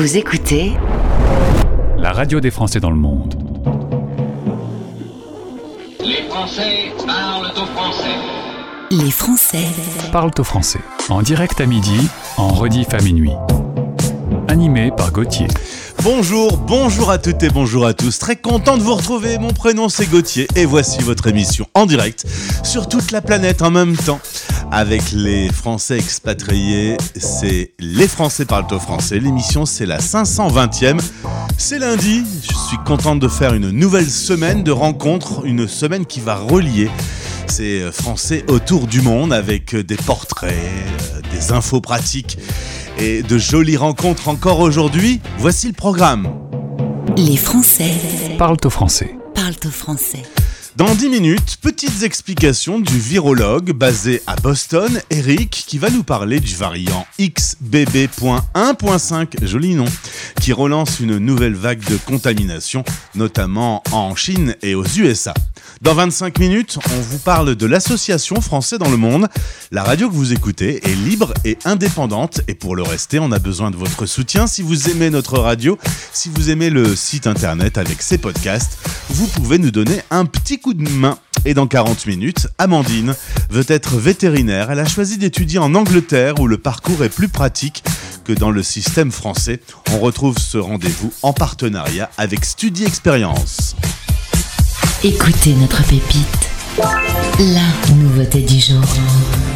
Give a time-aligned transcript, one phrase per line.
[0.00, 0.72] Vous écoutez
[1.98, 3.34] la radio des Français dans le monde.
[6.02, 8.16] Les Français parlent au français.
[8.90, 9.66] Les Français
[10.10, 10.80] Parlent au français.
[11.10, 12.08] En direct à midi,
[12.38, 13.34] en rediff à minuit.
[14.48, 15.48] Animé par Gauthier.
[16.02, 18.18] Bonjour, bonjour à toutes et bonjour à tous.
[18.18, 19.36] Très content de vous retrouver.
[19.36, 22.24] Mon prénom c'est Gauthier et voici votre émission en direct
[22.64, 24.20] sur toute la planète en même temps.
[24.72, 29.18] Avec les Français expatriés, c'est Les Français parlent au français.
[29.18, 31.00] L'émission c'est la 520e.
[31.58, 32.22] C'est lundi.
[32.42, 36.88] Je suis content de faire une nouvelle semaine de rencontres, une semaine qui va relier
[37.48, 40.54] ces Français autour du monde avec des portraits,
[41.32, 42.38] des infos pratiques
[42.96, 45.20] et de jolies rencontres encore aujourd'hui.
[45.38, 46.28] Voici le programme.
[47.16, 47.90] Les Français
[48.38, 49.16] Parlent au français.
[49.34, 50.22] parlent au français.
[50.76, 56.38] Dans 10 minutes, petites explications du virologue basé à Boston, Eric, qui va nous parler
[56.38, 59.86] du variant XBB.1.5, joli nom,
[60.40, 62.84] qui relance une nouvelle vague de contamination,
[63.16, 65.34] notamment en Chine et aux USA.
[65.82, 69.28] Dans 25 minutes, on vous parle de l'association Français dans le monde.
[69.72, 73.38] La radio que vous écoutez est libre et indépendante et pour le rester, on a
[73.38, 74.46] besoin de votre soutien.
[74.46, 75.78] Si vous aimez notre radio,
[76.12, 80.59] si vous aimez le site internet avec ses podcasts, vous pouvez nous donner un petit
[80.60, 81.18] coup de main.
[81.44, 83.14] Et dans 40 minutes, Amandine
[83.50, 84.70] veut être vétérinaire.
[84.70, 87.82] Elle a choisi d'étudier en Angleterre où le parcours est plus pratique
[88.24, 89.60] que dans le système français.
[89.92, 93.74] On retrouve ce rendez-vous en partenariat avec Studi Expérience.
[95.02, 96.50] Écoutez notre pépite.
[97.38, 98.84] La nouveauté du jour.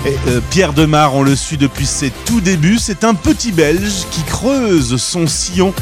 [0.06, 2.78] Euh, Pierre Demar, on le suit depuis ses tout débuts.
[2.78, 5.72] C'est un petit Belge qui creuse son sillon.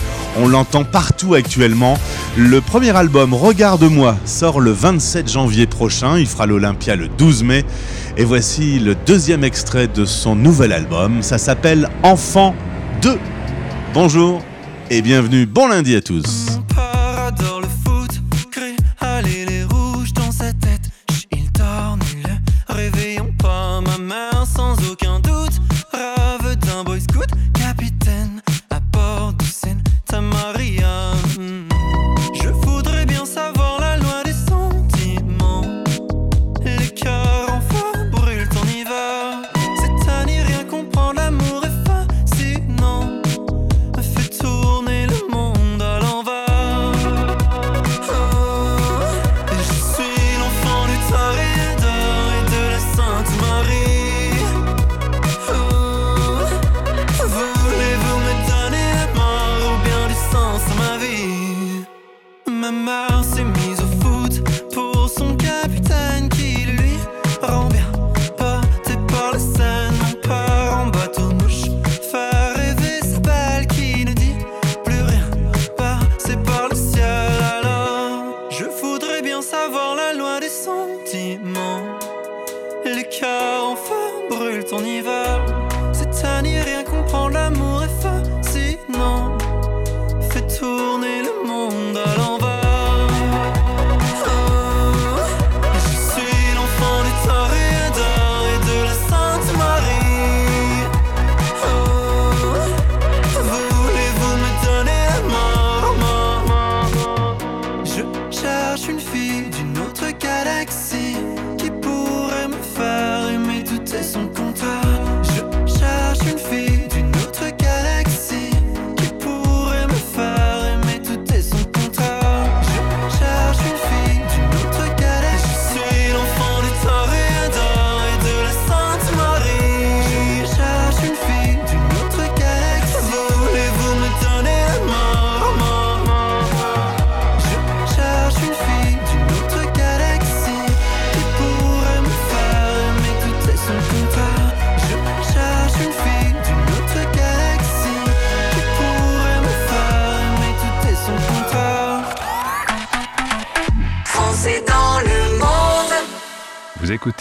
[0.40, 1.98] On l'entend partout actuellement.
[2.36, 6.18] Le premier album Regarde-moi sort le 27 janvier prochain.
[6.18, 7.64] Il fera l'Olympia le 12 mai.
[8.16, 11.22] Et voici le deuxième extrait de son nouvel album.
[11.22, 12.54] Ça s'appelle Enfant
[13.02, 13.18] 2.
[13.92, 14.40] Bonjour
[14.90, 15.46] et bienvenue.
[15.46, 16.46] Bon lundi à tous.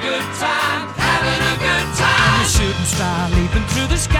[0.00, 2.44] good time, having a good time.
[2.46, 4.17] shooting star leaping through the sky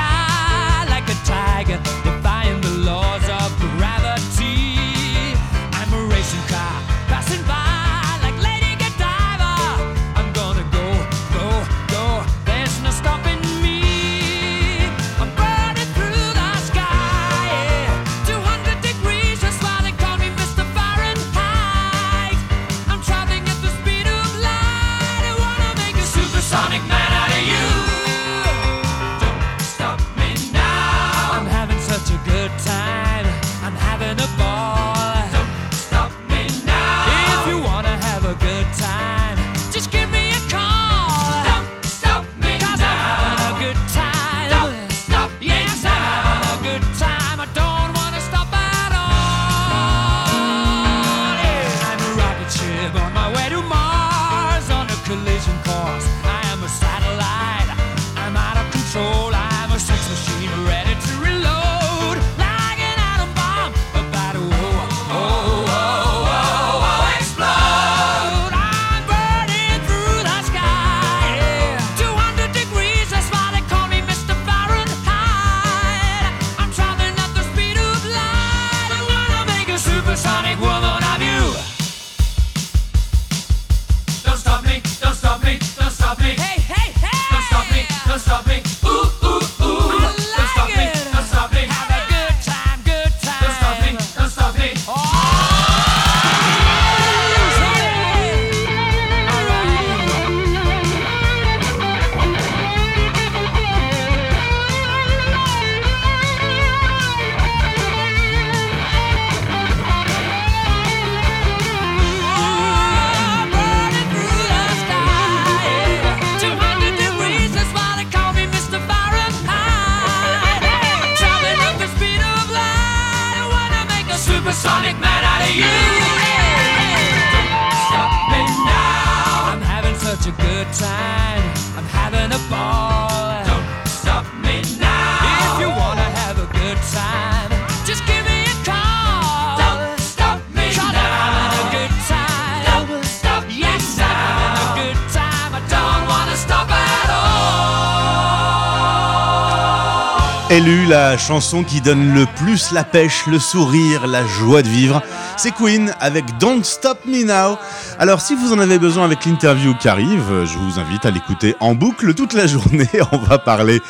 [151.28, 155.02] chanson qui donne le plus la pêche, le sourire, la joie de vivre,
[155.36, 157.58] c'est Queen avec Don't Stop Me Now.
[157.98, 161.54] Alors si vous en avez besoin avec l'interview qui arrive, je vous invite à l'écouter
[161.60, 162.88] en boucle toute la journée.
[163.12, 163.82] On va parler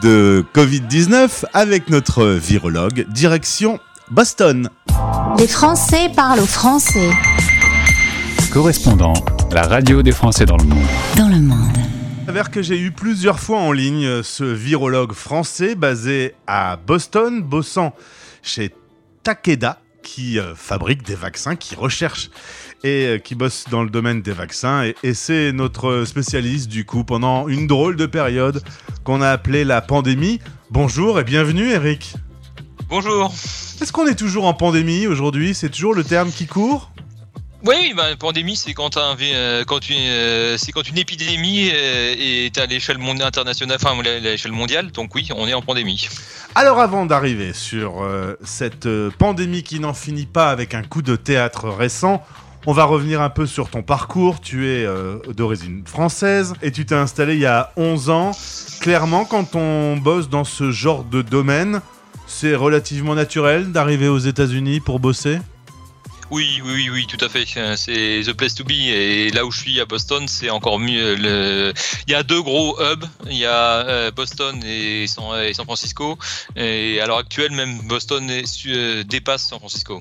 [0.00, 3.80] de Covid-19 avec notre virologue, direction
[4.10, 4.70] Boston.
[5.38, 7.10] Les Français parlent aux Français.
[8.50, 9.12] Correspondant,
[9.52, 10.86] la radio des Français dans le monde.
[11.18, 11.97] Dans le monde.
[12.28, 16.76] Il s'avère que j'ai eu plusieurs fois en ligne euh, ce virologue français basé à
[16.76, 17.94] Boston, bossant
[18.42, 18.74] chez
[19.22, 22.28] Takeda, qui euh, fabrique des vaccins, qui recherche
[22.84, 24.84] et euh, qui bosse dans le domaine des vaccins.
[24.84, 28.62] Et, et c'est notre spécialiste du coup pendant une drôle de période
[29.04, 30.38] qu'on a appelée la pandémie.
[30.70, 32.12] Bonjour et bienvenue Eric.
[32.90, 33.32] Bonjour.
[33.80, 35.54] Est-ce qu'on est toujours en pandémie aujourd'hui?
[35.54, 36.92] C'est toujours le terme qui court?
[37.64, 42.56] Oui, bah, pandémie, c'est quand, un, euh, une, euh, c'est quand une épidémie euh, est
[42.56, 44.92] à l'échelle mon- internationale, enfin à l'échelle mondiale.
[44.92, 46.08] Donc oui, on est en pandémie.
[46.54, 48.88] Alors avant d'arriver sur euh, cette
[49.18, 52.22] pandémie qui n'en finit pas avec un coup de théâtre récent,
[52.66, 54.40] on va revenir un peu sur ton parcours.
[54.40, 54.86] Tu es
[55.34, 58.30] d'origine française et tu t'es installé il y a 11 ans.
[58.80, 61.80] Clairement, quand on bosse dans ce genre de domaine,
[62.26, 65.38] c'est relativement naturel d'arriver aux États-Unis pour bosser?
[66.30, 67.46] Oui, oui, oui, tout à fait.
[67.56, 68.72] Euh, C'est the place to be.
[68.72, 71.14] Et là où je suis à Boston, c'est encore mieux.
[71.16, 71.72] Le...
[72.06, 73.04] Il y a deux gros hubs.
[73.26, 75.24] Il y a euh, Boston et San,
[75.64, 76.18] Francisco.
[76.54, 80.00] Et à l'heure actuelle, même Boston euh, dépasse San Francisco.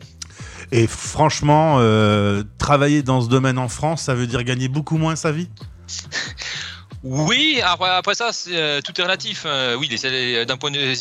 [0.71, 5.15] Et franchement, euh, travailler dans ce domaine en France, ça veut dire gagner beaucoup moins
[5.15, 5.49] sa vie?
[7.03, 9.43] Oui, après, ça, euh, tout est relatif.
[9.45, 10.95] Euh, oui, salaires- d'un point de vue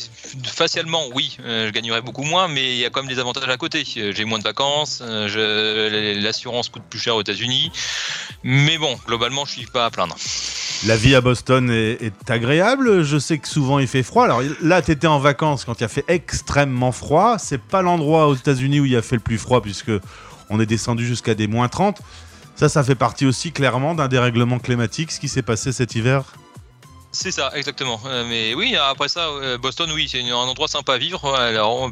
[0.44, 3.48] facialement, oui, euh, je gagnerais beaucoup moins, mais il y a quand même des avantages
[3.48, 3.82] à côté.
[3.96, 7.72] Euh, J'ai moins de vacances, euh, l'assurance coûte plus cher aux États-Unis,
[8.44, 10.16] mais bon, globalement, je suis pas à plaindre.
[10.86, 13.02] La vie à Boston est, est agréable.
[13.02, 14.24] Je sais que souvent il fait froid.
[14.24, 17.36] Alors là, tu étais en vacances quand il a fait extrêmement froid.
[17.38, 19.90] C'est pas l'endroit aux États-Unis où il a fait le plus froid puisque
[20.50, 21.98] on est descendu jusqu'à des moins 30.
[22.56, 26.24] Ça, ça fait partie aussi clairement d'un dérèglement climatique, ce qui s'est passé cet hiver.
[27.12, 27.98] C'est ça, exactement.
[28.04, 31.20] Euh, mais oui, après ça, euh, Boston, oui, c'est un endroit sympa à vivre.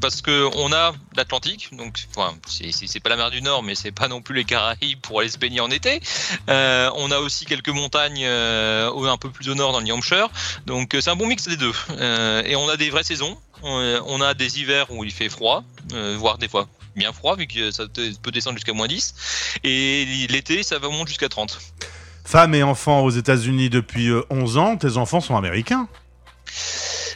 [0.00, 1.98] Parce que on a l'Atlantique, donc
[2.46, 5.28] c'est- pas la mer du Nord, mais c'est pas non plus les Caraïbes pour aller
[5.28, 6.00] se baigner en été.
[6.48, 10.28] Euh, on a aussi quelques montagnes un peu plus au nord dans le Hampshire.
[10.66, 11.74] Donc c'est un bon mix des deux.
[12.46, 13.36] Et on a des vraies saisons.
[13.62, 15.64] On, a des hivers où il fait froid,
[16.18, 17.84] voire des fois bien froid, vu que ça
[18.22, 19.14] peut descendre jusqu'à moins 10.
[19.64, 21.58] Et l'été, ça va monter jusqu'à 30.
[22.24, 25.88] Femme et enfant aux États-Unis depuis euh, 11 ans, tes enfants sont américains.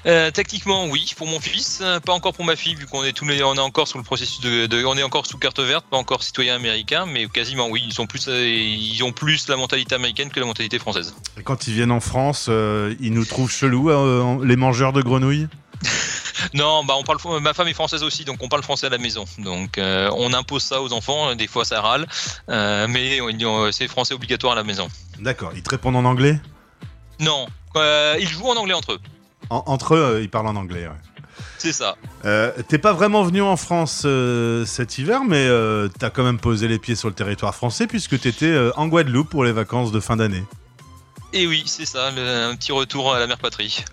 [0.07, 3.13] Euh, techniquement, oui, pour mon fils, euh, pas encore pour ma fille, vu qu'on est
[3.13, 5.59] tous les, on est encore sous le processus de, de- on est encore sous carte
[5.61, 9.49] verte, pas encore citoyen américain, mais quasiment oui, ils sont plus, euh, ils ont plus
[9.49, 11.15] la mentalité américaine que la mentalité française.
[11.39, 15.03] Et quand ils viennent en France, euh, ils nous trouvent chelous, euh, les mangeurs de
[15.03, 15.49] grenouilles?
[16.55, 18.99] Non, bah on parle, ma femme est française aussi, donc on parle français à la
[18.99, 22.07] maison, donc euh, on impose ça aux enfants, des fois ça râle,
[22.49, 23.19] euh, mais
[23.73, 24.89] c'est français obligatoire à la maison.
[25.19, 26.41] D'accord, ils te répondent en anglais?
[27.21, 29.01] Non, euh, ils jouent en anglais entre eux,
[29.51, 30.87] En- Entre eux, euh, ils parlent en anglais.
[30.87, 30.95] ouais.
[31.59, 31.97] c'est ça.
[32.25, 36.39] Euh, T'es pas vraiment venu en France euh, cet hiver, mais euh, t'as quand même
[36.39, 39.91] posé les pieds sur le territoire français puisque t'étais euh, en Guadeloupe pour les vacances
[39.93, 40.45] de fin d'année.
[41.33, 43.85] Et oui, c'est ça, le- un petit retour à la mère patrie.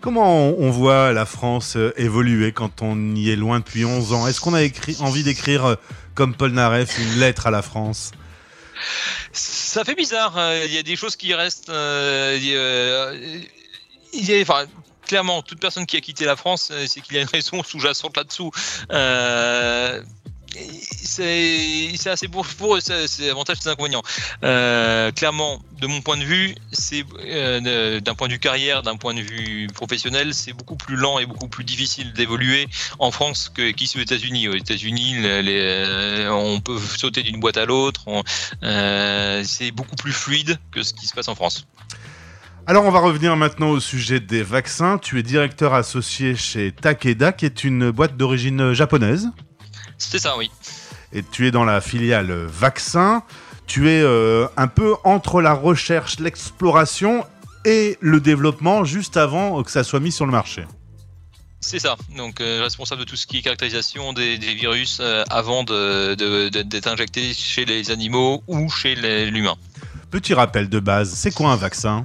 [0.00, 4.28] Comment on, voit la France euh, évoluer quand on y est loin depuis 11 ans?
[4.28, 4.62] Est-ce qu'on a
[5.00, 5.74] envie d'écrire, euh,
[6.14, 8.12] comme Paul Naref, une lettre à la France?
[9.32, 10.38] Ça fait bizarre.
[10.38, 11.72] euh, Il y a des choses qui restent.
[15.04, 18.16] clairement, toute personne qui a quitté la France, c'est qu'il y a une raison sous-jacente
[18.16, 18.52] là-dessous.
[20.54, 22.44] C'est assez pour,
[22.76, 24.02] eux, c'est avantages, c'est inconvénients.
[24.44, 28.96] Euh, clairement, de mon point de vue, c'est euh, d'un point de vue carrière, d'un
[28.96, 33.52] point de vue professionnel, c'est beaucoup plus lent et beaucoup plus difficile d'évoluer en France
[33.76, 34.48] qu'ici aux États-Unis.
[34.48, 38.04] Aux États-Unis, euh, on peut sauter d'une boîte à l'autre.
[38.62, 41.66] euh, c'est beaucoup plus fluide que ce qui se passe en France.
[42.66, 44.98] Alors on va revenir maintenant au sujet des vaccins.
[44.98, 49.30] Tu es directeur associé chez Takeda, qui est une boîte d'origine japonaise.
[49.98, 50.50] C'est ça, oui.
[51.12, 53.22] et tu es dans la filiale vaccin.
[53.66, 57.26] Tu es euh, un peu entre la recherche, l'exploration
[57.64, 60.64] et le développement juste avant que ça soit mis sur le marché.
[61.60, 61.96] C'est ça.
[62.16, 66.14] Donc euh, responsable de tout ce qui est caractérisation des, des virus euh, avant de-
[66.14, 69.56] de- de- d'être injecté chez les animaux ou chez l'humain.
[70.10, 72.04] Petit rappel de base, c'est quoi un vaccin?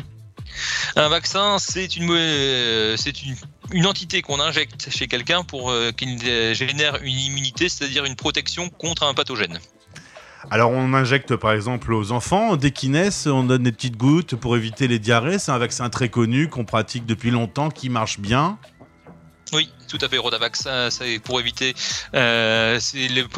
[0.95, 3.35] Un vaccin, c'est une, euh, c'est une,
[3.71, 6.19] une entité qu'on injecte chez quelqu'un pour euh, qu'il
[6.53, 9.59] génère une immunité, c'est-à-dire une protection contre un pathogène.
[10.51, 14.35] Alors on injecte par exemple aux enfants, dès qu'ils naissent, on donne des petites gouttes
[14.35, 15.39] pour éviter les diarrhées.
[15.39, 18.57] C'est un vaccin très connu qu'on pratique depuis longtemps, qui marche bien.
[19.51, 20.17] Oui, tout à fait.
[20.17, 21.75] Rotavax, ça, c'est pour éviter,
[22.15, 22.79] euh,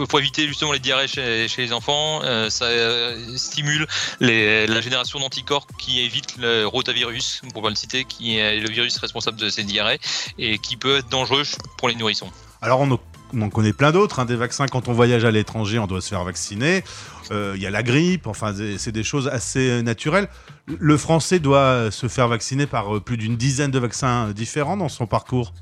[0.09, 2.21] pour éviter justement les diarrhées chez, les enfants.
[2.23, 3.85] euh, ça euh, stimule
[4.21, 8.97] la génération d'anticorps qui évite le rotavirus, pour pas le citer, qui est le virus
[8.97, 9.99] responsable de ces diarrhées
[10.37, 11.43] et qui peut être dangereux
[11.77, 12.29] pour les nourrissons.
[12.61, 12.99] Alors on, en-
[13.33, 14.67] on en connaît plein d'autres, hein, des vaccins.
[14.67, 16.83] Quand on voyage à l'étranger, on doit se faire vacciner.
[17.31, 20.29] Euh, Il y a la grippe, enfin c'est des choses assez naturelles.
[20.67, 25.07] Le français doit se faire vacciner par plus d'une dizaine de vaccins différents dans son
[25.07, 25.53] parcours.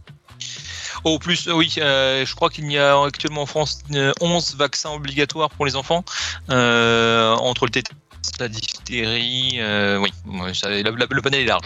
[1.03, 4.55] Au plus, euh, oui, euh, je crois qu'il y a actuellement en France euh, 11
[4.55, 6.05] vaccins obligatoires pour les enfants,
[6.49, 7.99] euh, entre le tétanos,
[8.39, 11.65] la diphtérie, euh, oui, le panel est large.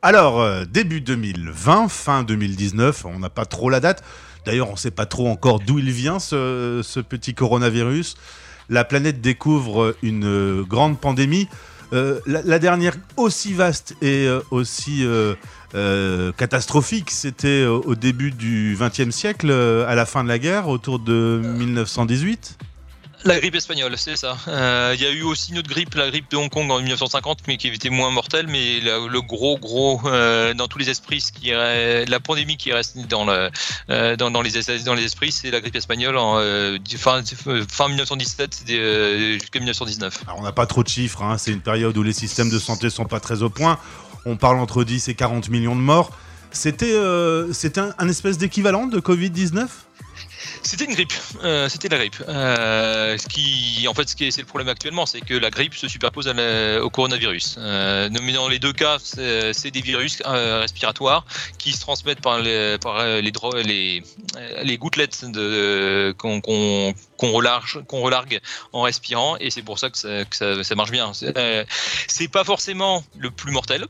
[0.00, 4.04] Alors, euh, début 2020, fin 2019, on n'a pas trop la date.
[4.46, 8.16] D'ailleurs, on ne sait pas trop encore d'où il vient, ce, petit coronavirus.
[8.68, 11.48] La planète découvre une euh, grande pandémie.
[11.92, 19.10] Euh, la, dernière aussi vaste et euh, aussi euh, catastrophique, c'était au, début du XXe
[19.10, 22.58] siècle, à la fin de la guerre, autour de 1918.
[23.24, 24.36] La grippe espagnole, c'est ça.
[24.46, 26.78] Euh, Il y a eu aussi une autre grippe, la grippe de Hong Kong en
[26.78, 28.46] 1950, mais qui était moins mortelle.
[28.46, 34.42] Mais le gros, gros, euh, dans tous les esprits, la pandémie qui reste euh, dans,
[34.42, 36.38] les, esprits, c'est la grippe espagnole en
[36.96, 37.22] fin,
[37.68, 40.22] fin 1917 c'était, euh, jusqu'à 1919.
[40.26, 42.58] Alors, on n'a pas trop de chiffres, hein, c'est une période où les systèmes de
[42.58, 43.78] santé sont pas très au point.
[44.26, 46.12] On parle entre 10 et 40 millions de morts.
[46.50, 46.96] C'était
[47.52, 49.66] c'était un, un espèce d'équivalent de Covid-19
[50.62, 51.12] C'était une grippe,
[51.44, 52.22] euh, c'était la grippe.
[52.28, 56.28] Euh, ce qui, en fait, c'est le problème actuellement, c'est que la grippe se superpose
[56.28, 57.56] au coronavirus.
[57.58, 61.24] Euh, mais dans les deux cas, c'est des virus respiratoires
[61.58, 62.78] qui se transmettent par les,
[64.78, 65.24] gouttelettes
[66.18, 66.92] qu'on
[67.92, 68.40] relargue,
[68.72, 71.12] en respirant, et c'est pour ça que ça, marche bien.
[71.14, 71.66] C'est
[72.06, 73.86] c'est pas forcément le plus mortel.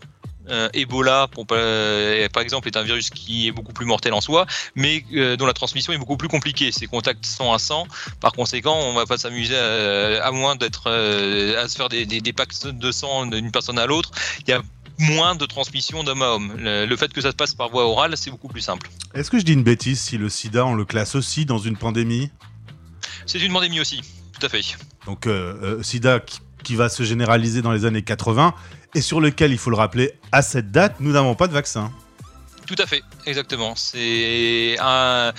[0.51, 4.21] Euh, Ebola, pour euh, par exemple, est un virus qui est beaucoup plus mortel en
[4.21, 6.71] soi, mais euh, dont la transmission est beaucoup plus compliquée.
[6.73, 7.87] C'est contact 100 à 100.
[8.21, 12.21] Par conséquent, on va pas s'amuser à, à moins d'être à se faire des, des,
[12.21, 14.11] des packs de sang d'une personne à l'autre.
[14.41, 14.63] Il y a
[14.99, 16.55] moins de transmission d'homme à homme.
[16.59, 18.91] Le, le fait que ça se passe par voie orale, c'est beaucoup plus simple.
[19.15, 21.77] Est-ce que je dis une bêtise si le sida, on le classe aussi dans une
[21.77, 22.31] pandémie?
[23.27, 24.01] C'est une pandémie aussi,
[24.39, 24.63] tout à fait.
[25.07, 25.29] Donc,
[25.83, 28.55] sida qui, qui va se généraliser dans les années 80
[28.95, 31.91] et sur lequel, il faut le rappeler, à cette date, nous n'avons pas de vaccin.
[32.69, 33.73] Tout à fait, exactement.
[33.77, 35.33] C'est un-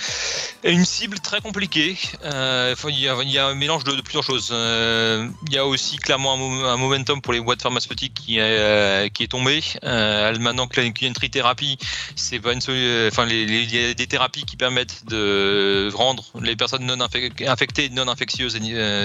[0.64, 1.96] une cible très compliquée.
[2.24, 4.48] Euh, il, y a, un mélange de, plusieurs choses.
[4.50, 8.38] Euh, il y a aussi clairement un, mo- un momentum pour les boîtes pharmaceutiques qui
[8.38, 9.62] est, euh, est tombé.
[9.84, 11.78] Euh, maintenant qu'il y a une trithérapie,
[12.16, 17.90] c'est il y a des thérapies qui permettent de rendre les personnes non infec- infectées
[17.90, 18.58] non infectieuses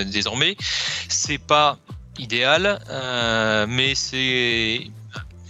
[0.08, 0.58] désormais.
[1.10, 1.78] C'est pas
[2.20, 4.82] idéal, euh, mais c'est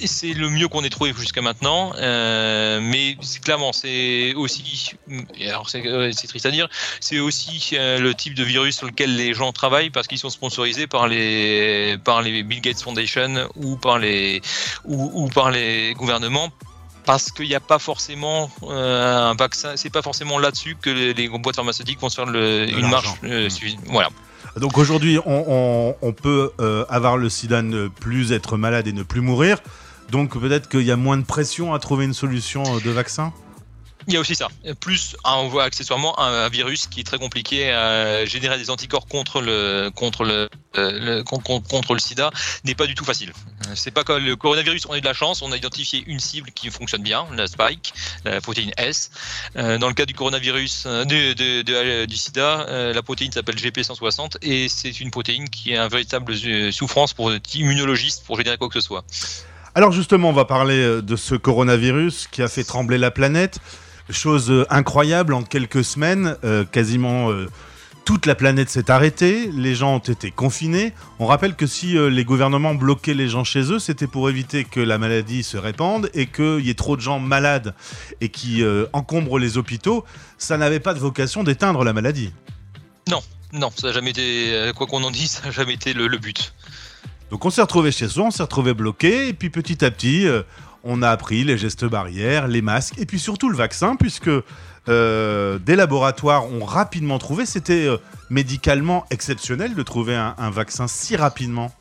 [0.04, 4.92] c'est le mieux qu'on ait trouvé jusqu'à maintenant, euh, mais c'est clairement c'est aussi,
[5.48, 6.68] alors c'est euh, c'est triste à dire,
[7.00, 10.30] c'est aussi euh, le type de virus sur lequel les gens travaillent parce qu'ils sont
[10.30, 14.42] sponsorisés par les par les Bill Gates Foundation ou par les
[14.84, 16.52] ou, ou par les gouvernements.
[17.06, 21.14] Parce qu'il n'y a pas forcément euh, un vaccin, c'est pas forcément là-dessus que les,
[21.14, 23.06] les boîtes pharmaceutiques vont se faire le- une marche.
[23.06, 23.18] l'argent.
[23.26, 23.48] euh,
[23.86, 24.10] Voilà.
[24.60, 29.22] Donc aujourd'hui, on, peut euh, avoir le sida, ne plus être malade et ne plus
[29.22, 29.58] mourir.
[30.12, 33.34] Donc peut-être qu'il y a moins de pression à trouver une solution euh, de vaccin?
[34.08, 34.50] Il y a aussi ça.
[34.82, 39.42] Plus, on voit accessoirement un, virus qui est très compliqué à générer des anticorps contre
[39.42, 40.48] le, contre le,
[40.78, 42.30] euh, contre le sida
[42.66, 43.32] n'est pas du tout facile.
[43.68, 46.04] Euh, C'est pas comme le coronavirus, on a eu de la chance, on a identifié
[46.06, 47.94] une cible qui fonctionne bien, la spike,
[48.26, 49.10] la protéine S.
[49.56, 54.70] Euh, dans le cas du coronavirus, de- de- du sida, la protéine s'appelle GP160 et
[54.70, 56.36] c'est une protéine qui est un véritable
[56.72, 59.04] souffrance pour immunologistes pour générer quoi que ce soit.
[59.74, 63.60] Alors justement, on va parler de ce coronavirus qui a fait trembler la planète.
[64.10, 67.50] Chose euh, incroyable, en quelques semaines, euh, quasiment euh,
[68.06, 70.94] toute la planète s'est arrêtée, les gens ont été confinés.
[71.18, 74.80] On rappelle que si les gouvernements bloquaient les gens chez eux, c'était pour éviter que
[74.80, 77.74] la maladie se répande et qu'il y ait trop de gens malades
[78.22, 80.06] et qui euh, encombrent les hôpitaux.
[80.38, 82.32] Ça n'avait pas de vocation d'éteindre la maladie.
[83.54, 86.18] Non, ça n'a jamais été, quoi qu'on en dise, ça n'a jamais été le- le
[86.20, 86.54] but.
[87.32, 90.28] Donc on s'est retrouvé chez soi, on s'est retrouvé bloqué, et puis petit à petit,
[90.28, 90.44] euh,
[90.86, 94.30] on a appris les gestes barrières, les masques, et puis surtout le vaccin, puisque
[94.88, 97.98] euh, des laboratoires ont rapidement trouvé, c'était euh,
[98.30, 101.72] médicalement exceptionnel de trouver un, un vaccin si rapidement.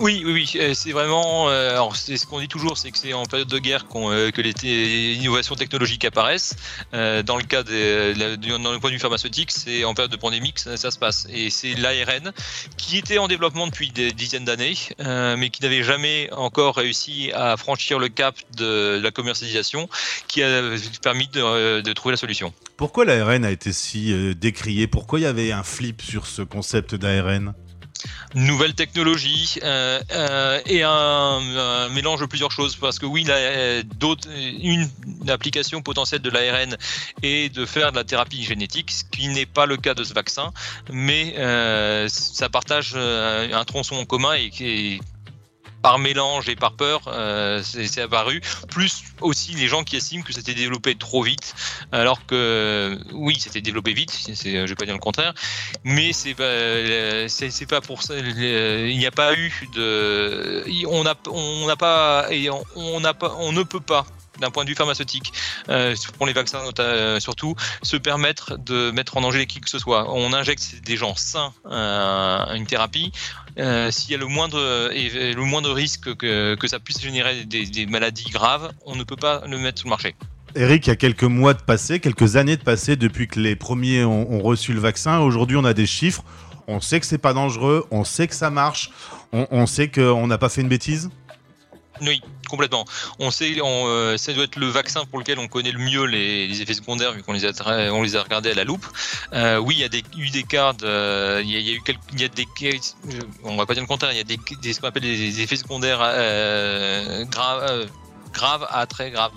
[0.00, 1.48] Oui, oui, oui, euh, c'est vraiment.
[1.48, 4.32] euh, alors, c'est ce qu'on dit toujours, c'est que c'est en période de guerre euh,
[4.32, 6.56] que les t- innovations technologiques apparaissent.
[6.92, 10.60] Dans le cas dans le point de vue pharmaceutique, c'est en période de pandémie que
[10.60, 11.26] ça, se passe.
[11.30, 12.32] Et c'est l'ARN
[12.76, 17.56] qui était en développement depuis des dizaines d'années, mais qui n'avait jamais encore réussi à
[17.56, 19.88] franchir le cap de, la commercialisation,
[20.28, 20.62] qui a
[21.02, 22.52] permis de, de trouver la solution.
[22.76, 24.86] Pourquoi l'ARN a été si décrié?
[24.86, 27.54] Pourquoi il y avait un flip sur ce concept d'ARN
[28.34, 33.32] nouvelle technologie euh, euh, et un, mélange de plusieurs choses parce que oui il y
[33.32, 34.88] a d'autres une
[35.28, 36.76] application potentielle de l'ARN
[37.22, 40.14] est de faire de la thérapie génétique ce qui n'est pas le cas de ce
[40.14, 40.52] vaccin
[40.90, 45.00] mais euh, ça partage euh, un tronçon en commun et est
[45.84, 48.40] par mélange et par peur, euh, c'est apparu.
[48.70, 51.54] Plus aussi les gens qui estiment que c'était développé trop vite,
[51.92, 54.10] alors que oui, c'était développé vite.
[54.26, 55.34] Je vais pas dire le contraire,
[55.84, 57.28] mais c'est pas, euh,
[57.68, 58.14] pas pour ça.
[58.14, 62.28] euh, Il n'y a pas eu de, on n'a, on pas,
[62.76, 64.06] on n'a pas, on ne peut pas
[64.40, 65.32] d'un point de vue pharmaceutique,
[65.68, 69.78] euh, pour les vaccins euh, surtout, se permettre de mettre en danger qui que ce
[69.78, 70.12] soit.
[70.12, 73.12] On injecte des gens sains euh, une thérapie.
[73.56, 77.66] S'il y a le moindre, et le moindre risque que, que ça puisse générer des,
[77.66, 80.16] des maladies graves, on ne peut pas le mettre sur le marché.
[80.56, 83.56] Eric, il y a quelques mois de passé, quelques années de passé depuis que les
[83.56, 85.18] premiers ont, ont reçu le vaccin.
[85.20, 86.24] Aujourd'hui, on a des chiffres.
[86.66, 88.90] On sait que c'est pas dangereux, on sait que ça marche,
[89.34, 91.10] on, on sait qu'on n'a pas fait une bêtise?
[92.00, 92.22] Oui,
[92.54, 92.84] complètement.
[93.18, 96.04] On sait, on, euh, ça doit être le vaccin pour lequel on connaît le mieux
[96.04, 98.86] les, effets secondaires vu qu'on les a, regardés à la loupe.
[99.32, 102.24] Euh, oui, il y a eu des cas, il y a, eu quelques, il y
[102.24, 102.46] a des,
[103.42, 105.56] on va pas dire le contraire, il y a des, ce qu'on appelle des effets
[105.56, 107.88] secondaires euh, graves.
[108.32, 109.32] grave à très grave.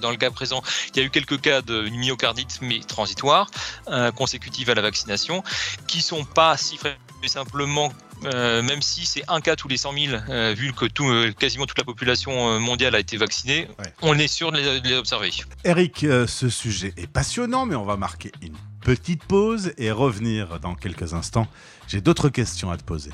[0.00, 0.62] Dans le cas présent,
[0.94, 3.50] il y a eu quelques cas de myocardite, mais transitoires,
[3.88, 5.42] euh, consécutives à la vaccination,
[5.88, 7.92] qui sont pas si fréquents, simplement
[8.26, 11.32] euh, même si c'est un cas tous les 100 000, euh, vu que tout, euh,
[11.32, 13.92] quasiment toute la population mondiale a été vaccinée, Ouais.
[14.02, 15.30] on est sûr de les, de les observer.
[15.64, 20.58] Eric, euh, ce sujet est passionnant, mais on va marquer une petite pause et revenir
[20.60, 21.46] dans quelques instants.
[21.88, 23.10] J'ai d'autres questions à te poser.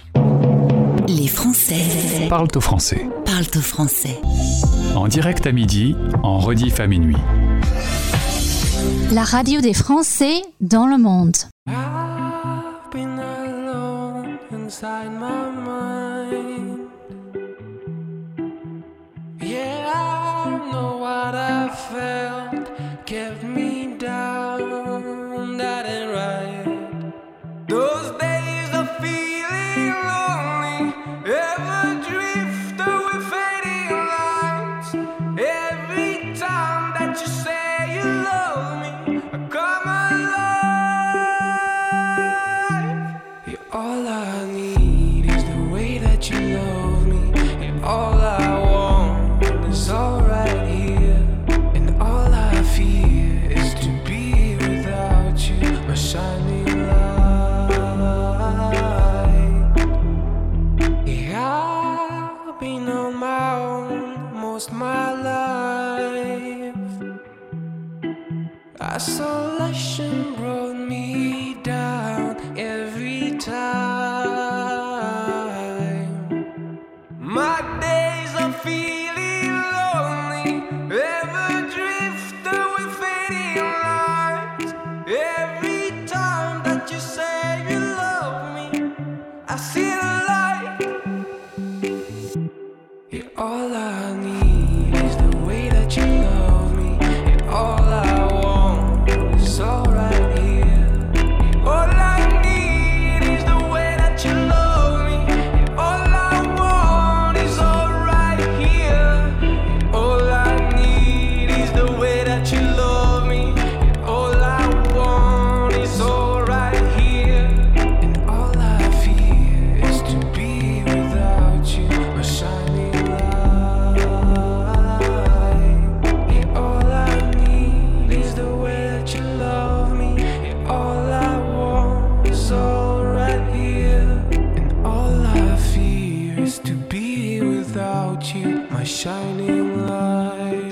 [1.09, 3.07] Les Français Parle au français.
[3.25, 4.19] parlent au français.
[4.95, 7.17] En direct à midi, en rediff à minuit.
[9.13, 11.37] La radio des Français dans le monde.
[11.67, 12.18] Alone
[14.69, 16.91] inside my mind.
[19.41, 22.69] Yeah, I know what I felt
[23.07, 27.13] kept me down, that ain't right.
[27.67, 28.08] Those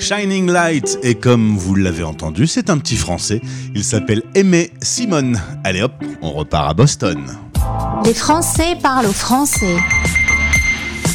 [0.07, 3.41] Shining Light, et comme vous l'avez entendu, c'est un petit français.
[3.75, 5.43] Il s'appelle Aimé Simone.
[5.65, 7.27] Allez hop, on repart à Boston.
[8.05, 9.79] Les Français parlent aux Français.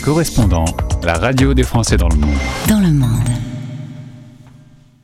[0.04, 0.66] Correspondant,
[1.04, 2.36] la radio des Français dans le monde.
[2.68, 3.30] Dans le monde.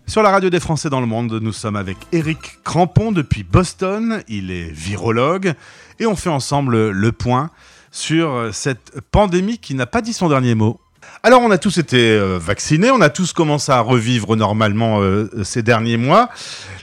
[0.05, 4.21] Sur la radio des Français dans le monde, nous sommes avec Eric Crampon depuis Boston.
[4.27, 5.53] Il est virologue
[6.01, 7.51] et on fait ensemble le point
[7.91, 10.77] sur cette pandémie qui n'a pas dit son dernier mot.
[11.23, 15.29] Alors on a tous été euh, vaccinés, on a tous commencé à revivre normalement euh,
[15.43, 16.29] ces derniers mois.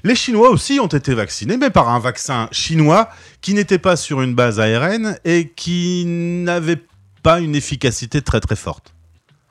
[0.03, 3.09] Les Chinois aussi ont été vaccinés, mais par un vaccin chinois
[3.41, 6.83] qui n'était pas sur une base ARN et qui n'avait
[7.23, 8.93] pas une efficacité très très forte.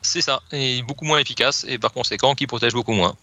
[0.01, 3.15] C'est ça, et beaucoup moins efficace, et par conséquent qui protège beaucoup moins.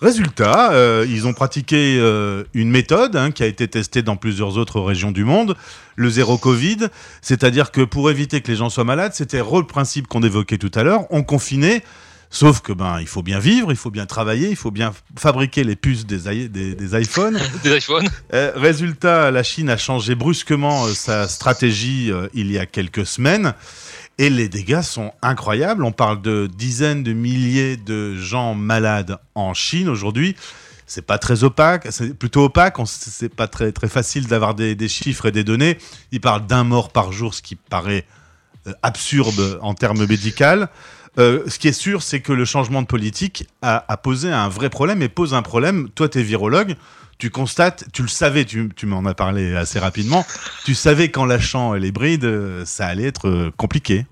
[0.00, 4.56] Résultat, euh, ils ont pratiqué euh, une méthode hein, qui a été testée dans plusieurs
[4.56, 5.56] autres régions du monde,
[5.96, 6.86] le zéro Covid,
[7.20, 10.70] c'est-à-dire que pour éviter que les gens soient malades, c'était le principe qu'on évoquait tout
[10.76, 11.82] à l'heure, on confinait,
[12.30, 15.64] sauf que ben il faut bien vivre, il faut bien travailler, il faut bien fabriquer
[15.64, 17.38] les puces des, i- des, des iPhones.
[17.64, 22.58] Des iPhones Euh, résultat, la Chine a changé brusquement euh, sa stratégie euh, il y
[22.58, 23.52] a quelques semaines.
[24.18, 25.84] Et les dégâts sont incroyables.
[25.84, 30.34] On parle de dizaines de milliers de gens malades en Chine aujourd'hui.
[30.86, 32.76] C'est pas très opaque, c'est plutôt opaque.
[32.86, 35.78] C'est pas très très facile d'avoir des, des chiffres et des données.
[36.10, 38.06] Ils parlent d'un mort par jour, ce qui paraît
[38.66, 40.66] euh, absurde en termes médicaux.
[41.18, 44.48] Euh, ce qui est sûr, c'est que le changement de politique a, a posé un
[44.48, 45.88] vrai problème et pose un problème.
[45.94, 46.74] Toi, tu es virologue,
[47.18, 50.24] tu constates, tu le savais, tu, tu m'en as parlé assez rapidement,
[50.64, 54.06] tu savais qu'en lâchant les brides, euh, ça allait être euh, compliqué.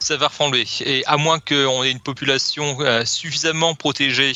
[0.00, 0.64] ça va reflamber.
[0.84, 4.32] Et à moins qu'on ait une population euh, suffisamment protégée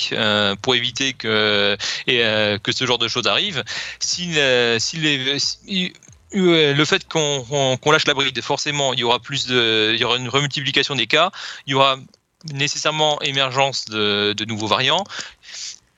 [0.62, 2.18] pour éviter que, et,
[2.62, 3.64] que ce genre de choses arrive,
[3.98, 4.34] si,
[4.78, 5.40] si les,
[6.32, 10.04] le fait qu'on qu'on lâche la bride, forcément, il y aura plus de, il y
[10.04, 11.32] aura une remultiplication des cas,
[11.66, 11.96] il y aura
[12.52, 15.04] nécessairement émergence de, de nouveaux variants.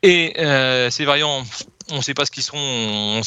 [0.03, 0.33] Et
[0.91, 1.45] ces variants,
[1.93, 2.57] on ne sait pas ce qu'ils sont,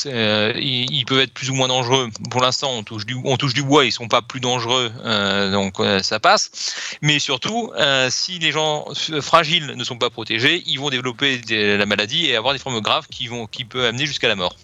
[0.05, 2.09] euh, ils, peuvent être plus ou moins dangereux.
[2.29, 6.19] Pour l'instant, on touche du, bois, ils sont pas plus dangereux, euh, donc euh, ça
[6.19, 6.97] passe.
[7.01, 7.71] Mais surtout,
[8.09, 8.85] si les gens
[9.21, 13.07] fragiles ne sont pas protégés, ils vont développer la maladie et avoir des formes graves
[13.09, 14.55] qui vont, qui peuvent amener jusqu'à la mort.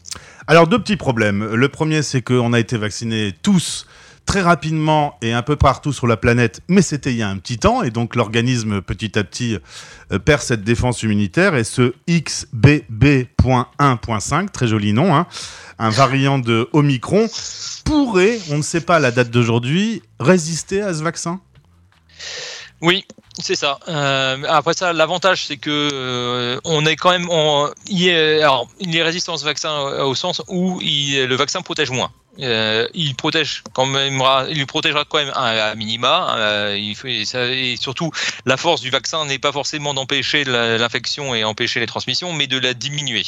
[0.48, 1.44] Alors, deux petits problèmes.
[1.54, 3.86] Le premier, c'est qu'on a été vaccinés tous
[4.30, 7.40] très rapidement et un peu partout sur la planète, mais c'était il y a un
[7.40, 9.58] petit temps, et donc l'organisme petit à petit
[10.12, 15.26] euh, perd cette défense immunitaire, et ce XBB.1.5, très joli nom, hein,
[15.80, 17.28] un variant de Omicron,
[17.86, 21.42] pourrait, on ne sait pas la date d'aujourd'hui, résister à ce vaccin?
[22.82, 23.06] Oui,
[23.42, 23.80] c'est ça.
[23.88, 27.68] Euh, après ça, l'avantage, c'est que euh, on est quand même, on,
[28.44, 32.12] alors, il est résistant à ce vaccin au sens où le vaccin protège moins.
[32.40, 36.38] Euh, il protège quand même, il protégera quand même à, à minima.
[36.38, 38.12] euh, il faut, et, ça- et surtout,
[38.46, 42.58] la force du vaccin n'est pas forcément d'empêcher l'infection et empêcher les transmissions, mais de
[42.58, 43.24] la diminuer.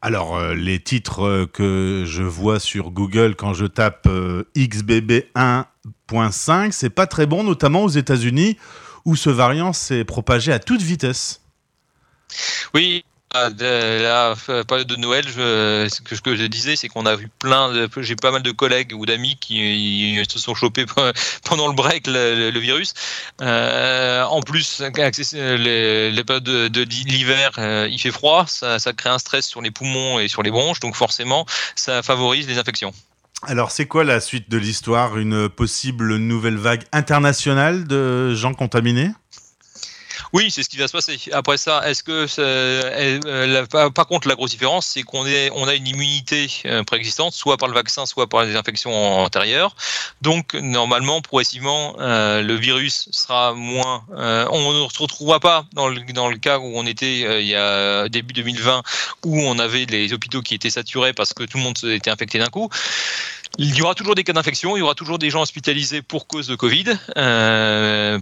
[0.00, 6.90] Alors, euh, les titres que je vois sur Google quand je tape euh, XBB1.5, c'est
[6.90, 8.56] pas très bon, notamment aux États-Unis,
[9.04, 11.42] où ce variant s'est propagé à toute vitesse.
[12.74, 13.04] Oui.
[13.34, 17.28] À de la f- période de Noël, ce que, je disais, c'est qu'on a vu
[17.38, 21.12] plein de, j'ai pas mal de collègues ou d'amis qui se sont chopés pe-
[21.44, 22.94] pendant le break le, virus.
[23.40, 29.10] Euh, en plus, les périodes de, de l'hiver, euh, il fait froid, ça, ça crée
[29.10, 32.92] un stress sur les poumons et sur les bronches, donc forcément, ça favorise les infections.
[33.42, 35.16] Alors, c'est quoi la suite de l'histoire?
[35.16, 39.10] Une possible nouvelle vague internationale de gens contaminés?
[40.32, 41.18] Oui, c'est ce qui va se passer.
[41.32, 42.26] Après ça, est-ce que
[43.46, 47.68] la- par contre la grosse différence, c'est qu'on a une immunité euh, préexistante, soit par
[47.68, 49.74] le vaccin, soit par les infections antérieures.
[50.22, 54.04] Donc normalement, progressivement, euh, le virus sera moins.
[54.16, 58.08] euh, on ne se retrouvera pas dans le, cas où on était il y a
[58.08, 58.82] début 2020,
[59.24, 62.38] où on avait les hôpitaux qui étaient saturés parce que tout le monde était infecté
[62.38, 62.68] d'un coup.
[63.56, 66.26] Il y aura toujours des cas d'infection, il y aura toujours des gens hospitalisés pour
[66.26, 66.84] cause de Covid,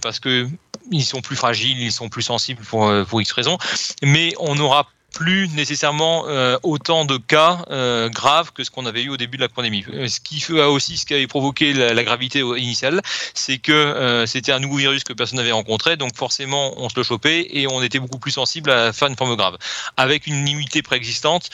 [0.01, 0.49] parce que
[0.91, 3.59] ils sont plus fragiles, ils sont plus sensibles pour, euh, pour X raisons,
[4.03, 9.03] mais on n'aura plus nécessairement euh, autant de cas euh, graves que ce qu'on avait
[9.03, 9.83] eu au début de la pandémie.
[10.09, 13.01] Ce qui fait aussi ce qui avait provoqué la, gravité initiale,
[13.33, 17.03] c'est que c'était un nouveau virus que personne n'avait rencontré, donc forcément on se le
[17.03, 19.57] chopait et on était beaucoup plus sensible à faire une forme grave.
[19.97, 21.49] Avec une immunité préexistante,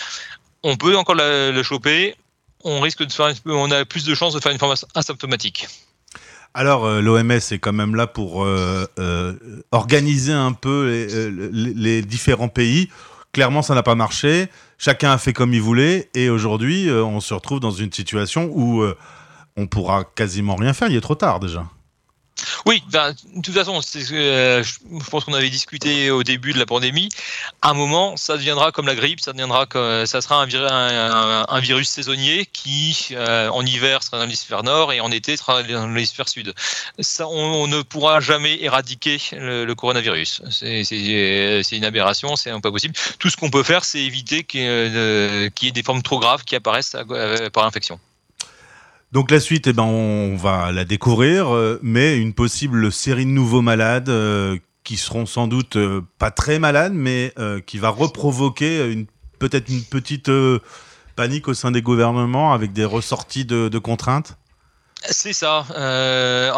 [0.64, 2.16] on peut encore le choper,
[2.64, 2.82] on
[3.70, 5.68] a plus de chances de faire une forme as- asymptomatique.
[6.54, 9.34] Alors, l'OMS est quand même là pour euh, euh,
[9.70, 11.06] organiser un peu
[11.52, 12.90] les, euh, différents pays.
[13.32, 14.48] Clairement, ça n'a pas marché.
[14.76, 16.10] Chacun a fait comme il voulait.
[16.14, 18.94] Et aujourd'hui, euh, on se retrouve dans une situation où euh,
[19.56, 20.88] on pourra quasiment rien faire.
[20.88, 21.64] Il est trop tard déjà.
[22.64, 24.74] Oui, ben, de toute façon, c'est, euh, je
[25.10, 27.08] pense qu'on avait discuté au début de la pandémie.
[27.60, 30.70] À un moment, ça deviendra comme la grippe, ça deviendra comme, ça sera un, vir-
[30.70, 35.10] un- un- un virus saisonnier qui, euh, en hiver, sera dans l'hémisphère nord et en
[35.10, 36.54] été sera dans l'hémisphère sud.
[37.20, 40.42] On, ne pourra jamais éradiquer le, coronavirus.
[40.50, 42.94] C'est, c'est- une aberration, c'est pas possible.
[43.18, 46.02] Tout ce qu'on peut faire, c'est éviter qu'il y ait, euh, y ait des formes
[46.02, 47.98] trop graves qui apparaissent euh, par infection.
[49.12, 53.30] Donc la suite, eh ben, on va la découvrir, euh, mais une possible série de
[53.30, 57.90] nouveaux malades euh, qui seront sans doute euh, pas très malades, mais euh, qui va
[57.90, 59.04] reprovoquer une
[59.38, 60.30] peut-être une petite
[61.16, 64.38] panique au sein des gouvernements avec des ressorties de contraintes.
[65.04, 65.66] C'est ça.
[65.76, 66.52] Euh,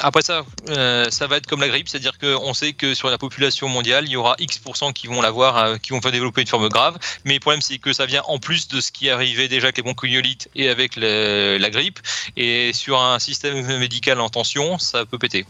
[0.00, 3.18] après ça, euh, ça va être comme la grippe, c'est-à-dire qu'on sait que sur la
[3.18, 6.46] population mondiale, il y aura X% qui vont l'avoir, euh, qui vont faire développer une
[6.46, 6.98] forme grave.
[7.24, 9.76] Mais le problème, c'est que ça vient en plus de ce qui arrivait déjà avec
[9.76, 11.98] les bronchiolites et avec la grippe.
[12.36, 15.44] Et sur un système médical en tension, ça peut péter.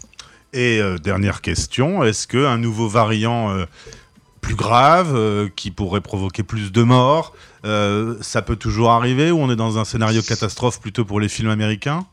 [0.53, 3.57] Et euh, dernière question, est-ce qu'un nouveau variant
[4.41, 7.33] plus grave, qui pourrait provoquer plus de morts,
[7.65, 11.51] ça peut toujours arriver ou on est dans un scénario catastrophe plutôt pour les films
[11.51, 12.07] américains?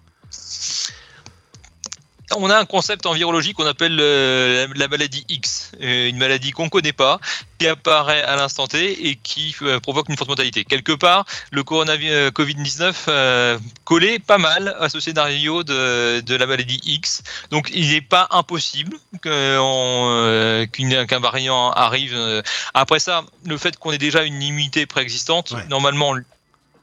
[2.35, 6.17] On a un concept en virologie qu'on appelle euh, la, la maladie X, euh, une
[6.17, 7.19] maladie qu'on ne connaît pas,
[7.57, 10.63] qui apparaît à l'instant T et qui euh, provoque une forte mortalité.
[10.63, 16.35] Quelque part, le coronavirus euh, Covid-19 euh, collait pas mal à ce scénario de, de
[16.35, 17.23] la maladie X.
[17.49, 22.43] Donc il n'est pas impossible qu'un variant arrive.
[22.73, 25.65] Après ça, le fait qu'on ait déjà une immunité préexistante, Ouais.
[25.69, 26.13] normalement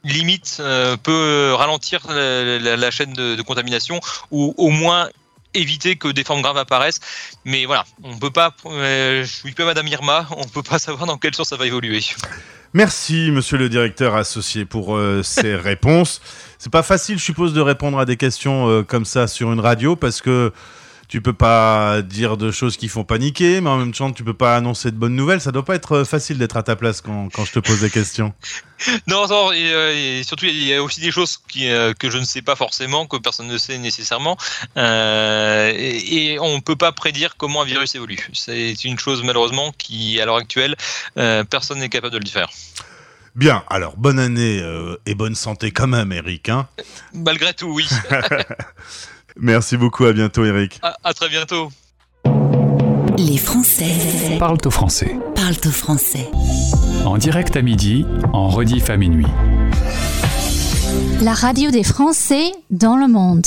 [0.03, 3.99] limite euh, peut ralentir la, la- la chaîne de, de contamination
[4.31, 5.09] ou au moins
[5.53, 6.99] éviter que des formes graves apparaissent.
[7.45, 8.53] Mais voilà, on peut pas.
[8.65, 11.65] euh, je suis pas Madame Irma, on peut pas savoir dans quel sens ça va
[11.65, 12.01] évoluer.
[12.73, 16.21] Merci, monsieur le directeur associé, pour euh, ces réponses.
[16.57, 19.59] C'est pas facile, je suppose, de répondre à des questions euh, comme ça sur une
[19.59, 20.51] radio parce que
[21.07, 24.33] tu peux pas dire de choses qui font paniquer, mais en même temps, tu peux
[24.33, 25.39] pas annoncer de bonnes nouvelles.
[25.39, 27.79] Ça doit pas être euh, facile d'être à ta place quand, quand je te pose
[27.81, 28.33] des questions.
[29.07, 32.11] Non, non, et, euh, et surtout il y a aussi des choses qui, euh, que
[32.11, 34.37] je ne sais pas forcément, que personne ne sait nécessairement,
[34.75, 38.29] Euh, et, et on ne peut pas prédire comment un virus évolue.
[38.33, 40.75] C'est une chose malheureusement qui, à l'heure actuelle,
[41.15, 42.49] personne n'est capable de le faire.
[43.35, 46.49] Bien, alors, bonne année euh, et bonne santé quand même, Eric.
[46.49, 46.67] hein.
[47.13, 47.87] Malgré tout, oui.
[49.39, 50.79] Merci beaucoup, à bientôt, Eric.
[50.81, 51.69] à, à très bientôt.
[53.17, 55.17] Les Français Parle au français.
[55.35, 56.29] parlent au français.
[57.05, 59.25] En direct à midi, en rediff à minuit.
[61.21, 63.45] La radio des Français dans le monde.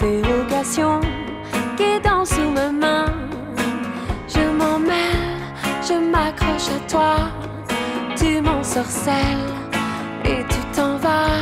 [0.00, 1.00] D'interrogation
[1.76, 3.06] qui dansent sous ma main.
[4.28, 5.40] Je m'en mêle,
[5.86, 7.16] je m'accroche à toi,
[8.16, 9.54] tu m'ensorcelles
[10.24, 11.40] et tu t'en vas.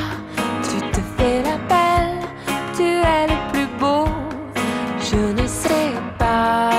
[0.62, 2.20] Tu te fais la belle,
[2.74, 4.06] tu es le plus beau.
[5.00, 6.70] Je ne sais pas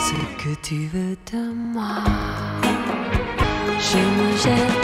[0.00, 2.04] ce que tu veux de moi.
[3.78, 4.81] Je me jette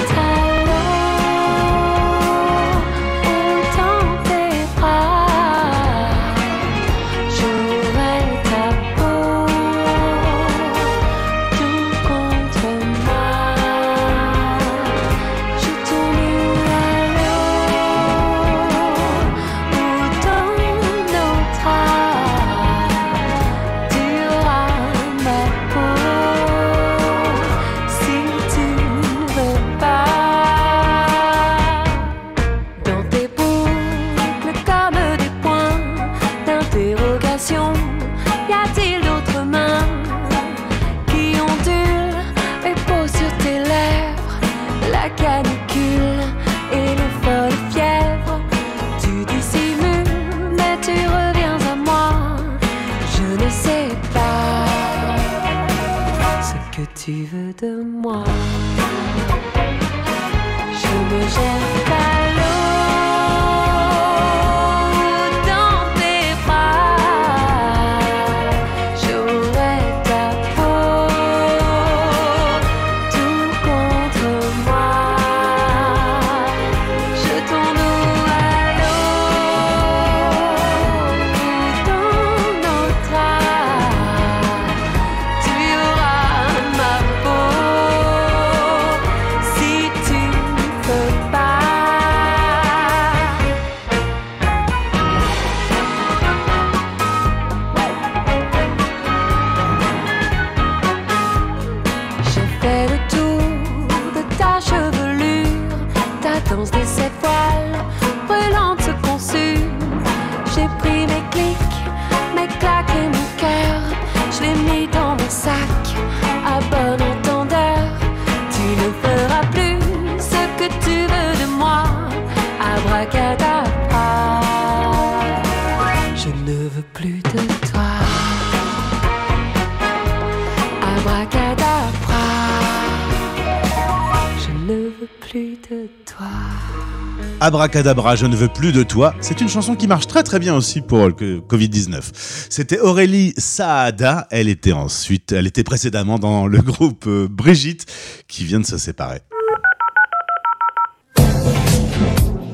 [137.48, 139.14] Abracadabra, je ne veux plus de toi.
[139.22, 142.02] C'est une chanson qui marche très très bien aussi pour le Covid-19.
[142.50, 144.26] C'était Aurélie Saada.
[144.30, 147.86] Elle était ensuite, elle était précédemment dans le groupe euh, Brigitte
[148.28, 149.20] qui vient de se séparer.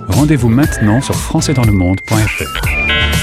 [0.07, 3.14] Rendez-vous maintenant sur françaisdanslemonde.fr.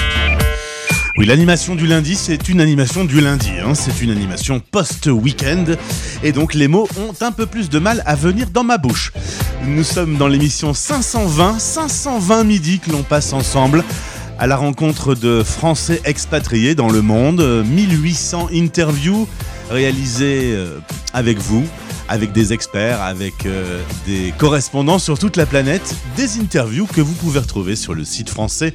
[1.21, 3.51] Oui, l'animation du lundi, c'est une animation du lundi.
[3.63, 3.75] hein.
[3.75, 5.65] C'est une animation post-week-end.
[6.23, 9.13] Et donc, les mots ont un peu plus de mal à venir dans ma bouche.
[9.67, 13.84] Nous sommes dans l'émission 520, 520 midi que l'on passe ensemble
[14.39, 17.41] à la rencontre de Français expatriés dans le monde.
[17.41, 19.27] Euh, 1800 interviews
[19.69, 20.79] réalisées euh,
[21.13, 21.63] avec vous,
[22.10, 25.95] avec des experts, avec euh, des correspondants sur toute la planète.
[26.17, 28.73] Des interviews que vous pouvez retrouver sur le site français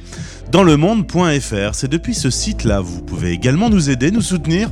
[0.51, 1.73] dans le monde.fr.
[1.73, 4.71] C'est depuis ce site-là, vous pouvez également nous aider, nous soutenir,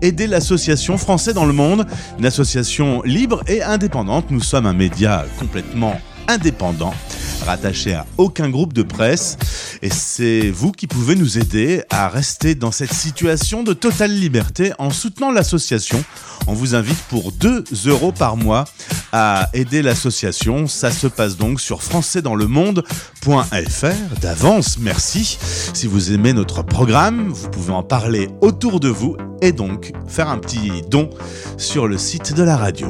[0.00, 1.86] aider l'association Français dans le monde,
[2.18, 4.30] une association libre et indépendante.
[4.30, 6.94] Nous sommes un média complètement indépendant,
[7.42, 9.36] rattaché à aucun groupe de presse.
[9.82, 14.72] Et c'est vous qui pouvez nous aider à rester dans cette situation de totale liberté
[14.78, 16.02] en soutenant l'association.
[16.46, 18.64] On vous invite pour 2 euros par mois
[19.12, 20.66] à aider l'association.
[20.66, 24.20] Ça se passe donc sur françaisdanslemonde.fr.
[24.20, 25.38] D'avance, merci.
[25.74, 30.28] Si vous aimez notre programme, vous pouvez en parler autour de vous et donc faire
[30.28, 31.10] un petit don
[31.58, 32.88] sur le site de la radio.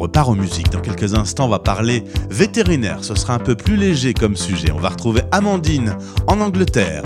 [0.00, 0.70] Repart aux musiques.
[0.70, 3.04] Dans quelques instants, on va parler vétérinaire.
[3.04, 4.72] Ce sera un peu plus léger comme sujet.
[4.72, 5.94] On va retrouver Amandine
[6.26, 7.02] en Angleterre.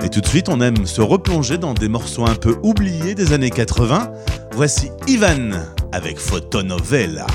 [0.00, 3.34] Mais tout de suite, on aime se replonger dans des morceaux un peu oubliés des
[3.34, 4.10] années 80.
[4.52, 5.50] Voici Ivan
[5.92, 7.26] avec Photonovela.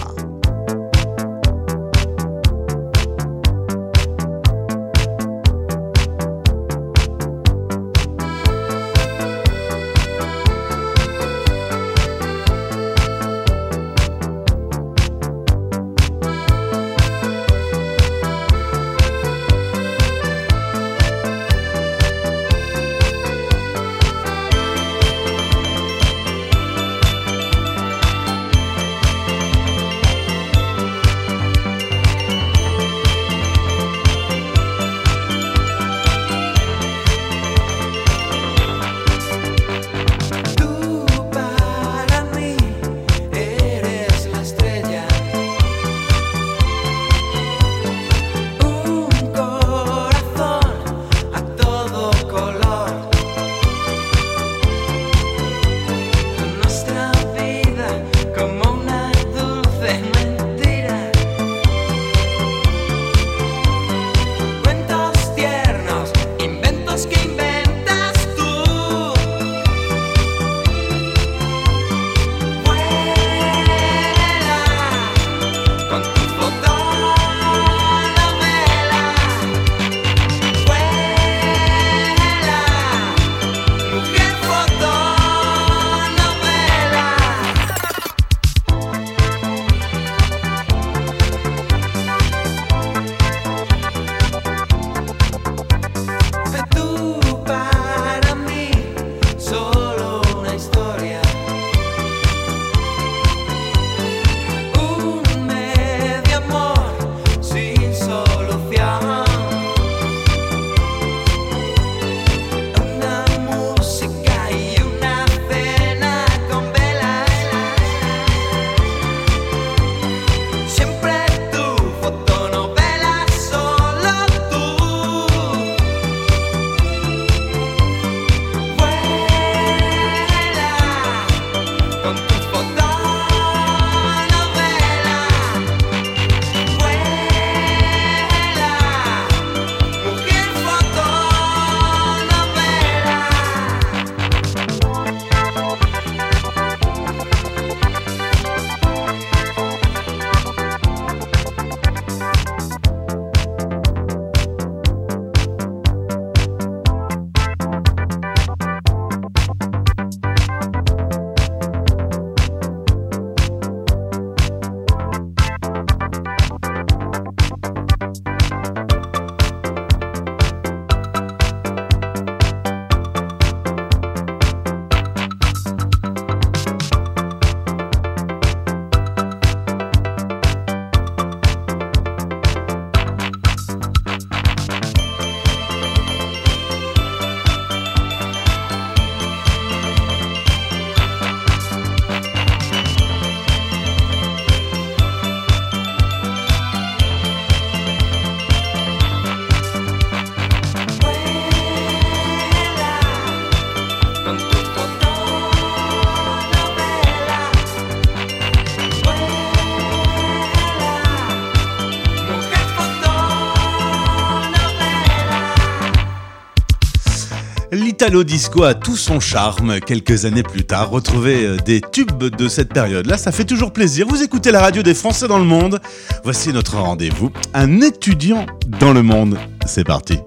[218.04, 220.90] l'Italo Disco a tout son charme quelques années plus tard.
[220.90, 224.06] Retrouver euh, des tubes de cette période-là, ça fait toujours plaisir.
[224.10, 225.80] Vous écoutez la radio des Français dans le monde.
[226.26, 227.32] Voici notre rendez-vous.
[227.54, 229.40] Un étudiant dans le monde.
[229.66, 230.20] C'est parti.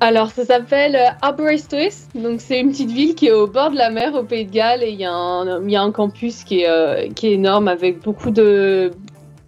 [0.01, 2.09] Alors, ça s'appelle euh, Aberystwyth.
[2.15, 4.51] Donc, c'est une petite ville qui est au bord de la mer au Pays de
[4.51, 4.83] Galles.
[4.83, 8.91] Et il y, a un- campus qui est, euh, qui est énorme avec beaucoup de.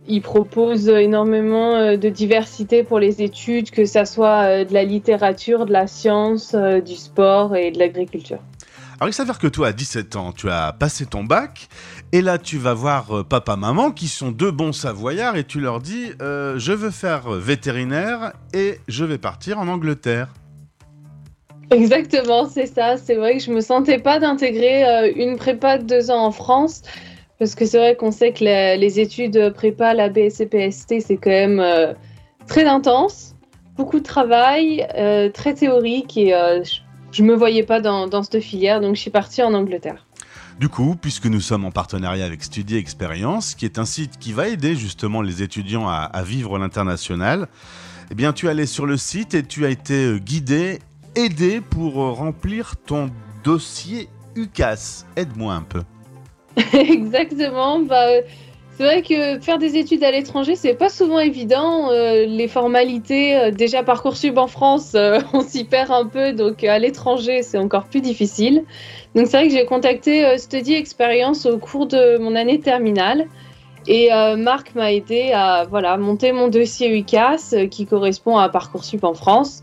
[0.09, 5.66] Il propose énormément euh, de diversité pour les études, que ça soit de la littérature,
[5.66, 8.38] de la science, du sport et de l'agriculture.
[8.99, 11.68] Alors il s'avère que toi, à 17 ans, tu as passé ton bac.
[12.12, 15.36] Et là, tu vas voir euh, papa, maman, qui sont deux bons savoyards.
[15.36, 20.28] Et tu leur dis, euh, je veux faire vétérinaire et je vais partir en Angleterre.
[21.72, 22.96] Exactement, c'est ça.
[22.96, 26.30] C'est vrai que je me sentais pas d'intégrer euh, une prépa de deux ans en
[26.30, 26.82] France.
[27.40, 31.94] Parce que c'est vrai qu'on sait que les études prépa, la BSC-PST, c'est quand même
[32.46, 33.34] très intense,
[33.76, 34.88] beaucoup de travail,
[35.34, 36.80] très théorique et je,
[37.12, 40.05] je me voyais pas dans, dans cette filière, donc je suis partie en Angleterre.
[40.59, 44.32] Du coup, puisque nous sommes en partenariat avec Studi Experience, qui est un site qui
[44.32, 47.48] va aider justement les étudiants à, vivre l'international,
[48.11, 50.78] eh bien, tu es allé sur le site et tu as été euh, guidé,
[51.14, 53.11] aidé pour euh, remplir ton
[53.44, 55.04] dossier UCAS.
[55.16, 55.82] Aide-moi un peu.
[56.72, 57.80] Exactement.
[57.80, 58.22] Bah, euh,
[58.78, 61.90] c'est vrai que faire des études à l'étranger, c'est pas souvent évident.
[61.90, 64.94] Les formalités, déjà Parcoursup en France,
[65.32, 68.64] on s'y perd un peu, donc à l'étranger, c'est encore plus difficile.
[69.17, 73.27] Donc c'est vrai que j'ai contacté euh, Study Experience au cours de mon année terminale.
[73.87, 78.51] Et euh, Marc m'a aidé à voilà, monter mon dossier UCAS euh, qui correspond à
[78.51, 79.62] Parcoursup en France.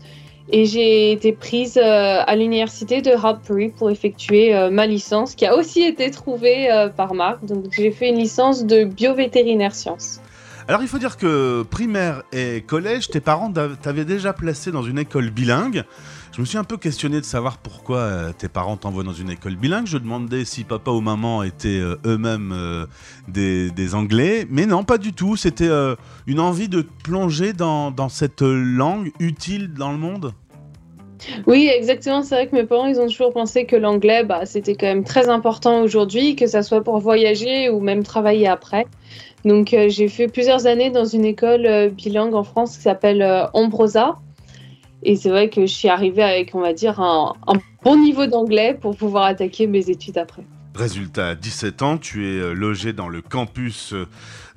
[0.50, 5.82] Et j'ai été prise à l'université de Hartbury pour effectuer ma licence, qui a aussi
[5.82, 7.46] été trouvée par Marc.
[7.46, 10.20] Donc j'ai fait une licence de biovétérinaire sciences.
[10.66, 13.52] Alors, il faut dire que primaire et collège, tes parents
[13.82, 15.84] t'avaient déjà placé dans une école bilingue.
[16.34, 19.30] Je me suis un peu questionné de savoir pourquoi euh, tes parents t'envoient dans une
[19.30, 19.86] école bilingue.
[19.86, 22.86] Je demandais si papa ou maman étaient euh, eux-mêmes euh,
[23.28, 24.44] des, Anglais.
[24.50, 25.36] Mais non, pas du tout.
[25.36, 25.70] C'était
[26.26, 30.32] une envie de plonger dans, cette langue utile dans le monde.
[31.46, 32.24] Oui, exactement.
[32.24, 35.04] C'est vrai que mes parents, ils ont toujours pensé que l'anglais, bah, c'était quand même
[35.04, 38.86] très important aujourd'hui, que ça soit pour voyager ou même travailler après.
[39.44, 44.16] Donc j'ai fait plusieurs années dans une école bilingue en France qui s'appelle euh, Ombrosa.
[45.04, 48.26] Et c'est vrai que je suis arrivée avec, on va dire, un, un bon niveau
[48.26, 50.42] d'anglais pour pouvoir attaquer mes études après.
[50.74, 54.08] Résultat, à 17 ans, tu es euh, logé dans le campus euh,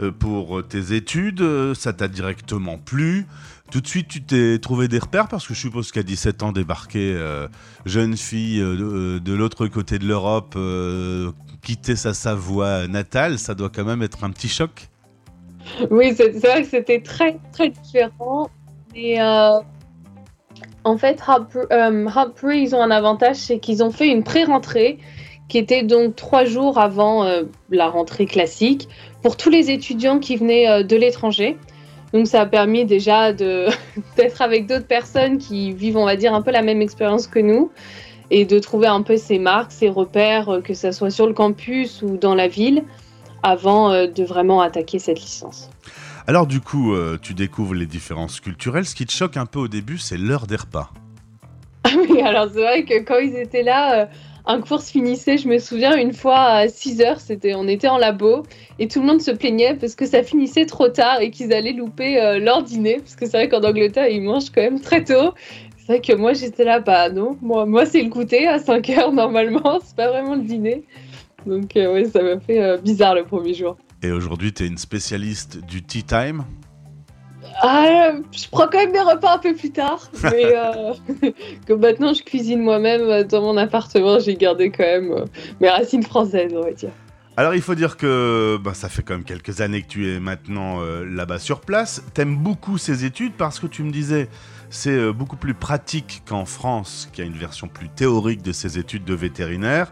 [0.01, 1.43] euh, pour tes études.
[1.75, 3.27] Ça t'a directement plu.
[3.71, 5.27] Tout de suite, tu t'es trouvé des repères?
[5.27, 7.47] Parce que je suppose qu'à 17 ans, débarquer euh,
[7.85, 11.31] jeune fille euh, de, l'autre côté de l'Europe, euh,
[11.63, 14.87] quitter sa Savoie natale, ça doit quand même être un petit choc.
[15.91, 18.49] Oui, c'est vrai que c'était très, très différent.
[18.95, 19.59] Euh,
[20.87, 24.99] en fait, Hartbury, euh, ils ont un avantage, c'est qu'ils ont fait une pré-rentrée
[25.49, 28.87] qui était donc trois jours avant euh, la rentrée classique
[29.21, 31.57] pour tous les étudiants qui venaient euh, de l'étranger.
[32.13, 36.41] Donc ça a permis déjà d'être avec d'autres personnes qui vivent, on va dire, un
[36.41, 37.69] peu la même expérience que nous
[38.29, 42.01] et de trouver un peu ses marques, ses repères, que ce soit sur le campus
[42.01, 42.83] ou dans la ville,
[43.41, 45.69] avant de vraiment attaquer cette licence.
[46.29, 48.83] Alors du coup, euh, tu découvres les différences culturelles.
[48.83, 50.91] Ce qui te choque un peu au début, c'est l'heure des repas.
[51.85, 54.05] Ah oui, alors c'est vrai que quand ils étaient là, euh,
[54.45, 57.87] un cours se finissait, je me souviens, une fois à 6 heures, c'était, on était
[57.87, 58.43] en labo,
[58.77, 61.71] et tout le monde se plaignait parce que ça finissait trop tard et qu'ils allaient
[61.71, 65.05] louper euh, leur dîner, parce que c'est vrai qu'en Angleterre, ils mangent quand même très
[65.05, 65.33] tôt.
[65.77, 68.89] C'est vrai que moi, j'étais là, bah non, moi, moi c'est le goûter à 5
[68.89, 70.83] heures normalement, c'est pas vraiment le dîner.
[71.45, 73.77] Donc ouais, ça m'a fait bizarre le premier jour.
[74.03, 76.43] Et aujourd'hui, tu es une spécialiste du tea time.
[77.61, 80.93] Ah, je prends quand même mes repas un peu plus tard, mais euh,
[81.65, 85.25] que maintenant je cuisine moi-même euh, dans mon appartement, j'ai gardé quand même euh,
[85.59, 86.91] mes racines françaises, on va dire.
[87.39, 90.19] Alors il faut dire que bah, ça fait quand même quelques années que tu es
[90.19, 92.03] maintenant euh, là-bas sur place.
[92.15, 94.27] T'aimes beaucoup ces études parce que tu me disais
[94.71, 98.79] c'est euh, beaucoup plus pratique qu'en France, qui a une version plus théorique de ces
[98.79, 99.91] études de vétérinaire.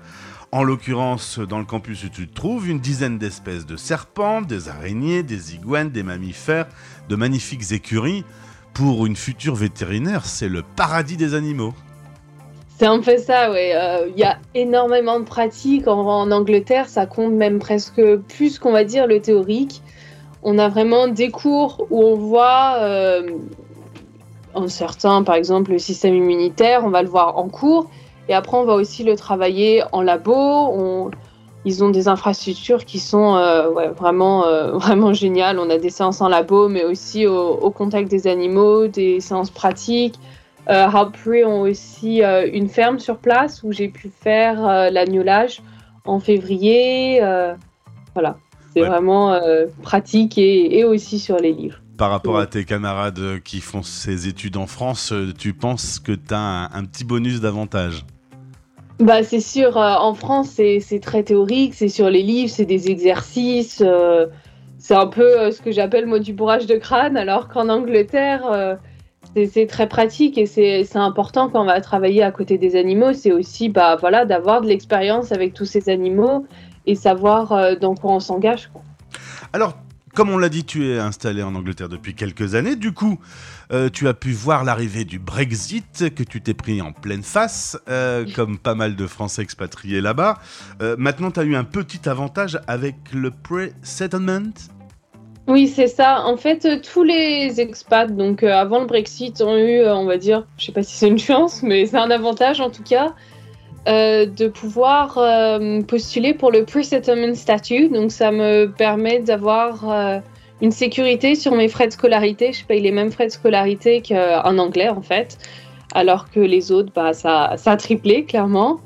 [0.56, 4.70] En l'occurrence, dans le campus où tu te trouves, une dizaine d'espèces de serpents, des
[4.70, 6.68] araignées, des iguanes, des mammifères,
[7.10, 8.24] de magnifiques écuries.
[8.74, 11.74] Pour une future vétérinaire, c'est le paradis des animaux.
[12.78, 13.50] C'est un peu ça.
[13.50, 15.90] Euh, Il y a énormément de pratiques.
[15.90, 19.82] En, en Angleterre, ça compte même presque plus qu'on va dire le théorique.
[20.42, 23.30] On a vraiment des cours où on voit euh,
[24.56, 27.90] un certain, par exemple, le système immunitaire, on va le voir en cours.
[28.30, 30.34] Et après, on va aussi le travailler en labo.
[30.36, 31.12] On-
[31.68, 35.58] Ils ont des infrastructures qui sont euh, ouais, vraiment, euh, vraiment géniales.
[35.58, 39.50] On a des séances en labo, mais aussi au, au contact des animaux, des séances
[39.50, 40.20] pratiques.
[40.70, 44.62] Euh, Harpray ont aussi euh, une ferme sur place où j'ai pu faire
[44.92, 45.62] l'agnolage
[46.06, 47.20] en février.
[48.14, 48.38] voilà,
[48.74, 48.88] c'est Ouais.
[48.88, 49.40] vraiment
[49.82, 51.80] pratique et, et aussi sur les livres.
[51.98, 56.34] Par rapport à tes camarades qui font ces études en France, tu penses que tu
[56.34, 58.06] as un, un petit bonus d'avantage?
[59.00, 62.90] Bah, c'est sûr, euh, en France, c'est très théorique, c'est sur les livres, c'est des
[62.90, 63.84] exercices.
[63.86, 64.28] euh,
[64.78, 68.78] c'est un peu euh, ce que j'appelle moi du bourrage de crâne, alors qu'en Angleterre,
[69.52, 73.12] c'est très pratique et c'est important quand on va travailler à côté des animaux.
[73.14, 76.46] C'est aussi bah, voilà, d'avoir de l'expérience avec tous ces animaux
[76.86, 78.70] et savoir dans quoi on s'engage.
[79.52, 79.74] Alors,
[80.16, 82.76] comme on l'a dit, tu es installé en Angleterre depuis quelques années.
[82.76, 83.20] Du coup,
[83.72, 87.78] euh, tu as pu voir l'arrivée du Brexit que tu t'es pris en pleine face,
[87.90, 90.40] euh, comme pas mal de Français expatriés là-bas.
[90.82, 94.54] Euh, maintenant, tu as eu un petit avantage avec le pre-settlement?
[95.48, 96.22] Oui, c'est ça.
[96.22, 100.66] En fait, tous les expats, donc avant le Brexit, ont eu, on va dire, je
[100.66, 103.14] sais pas si c'est une chance, mais c'est un avantage en tout cas,
[103.88, 107.88] euh, de pouvoir euh, postuler pour le pre-settlement statut.
[107.90, 110.20] Donc, ça me permet d'avoir euh,
[110.60, 112.52] une sécurité sur mes frais de scolarité.
[112.52, 115.38] Je paye les mêmes frais de scolarité qu'en anglais, en fait,
[115.94, 118.80] alors que les autres, bah, ça, a triplé, clairement.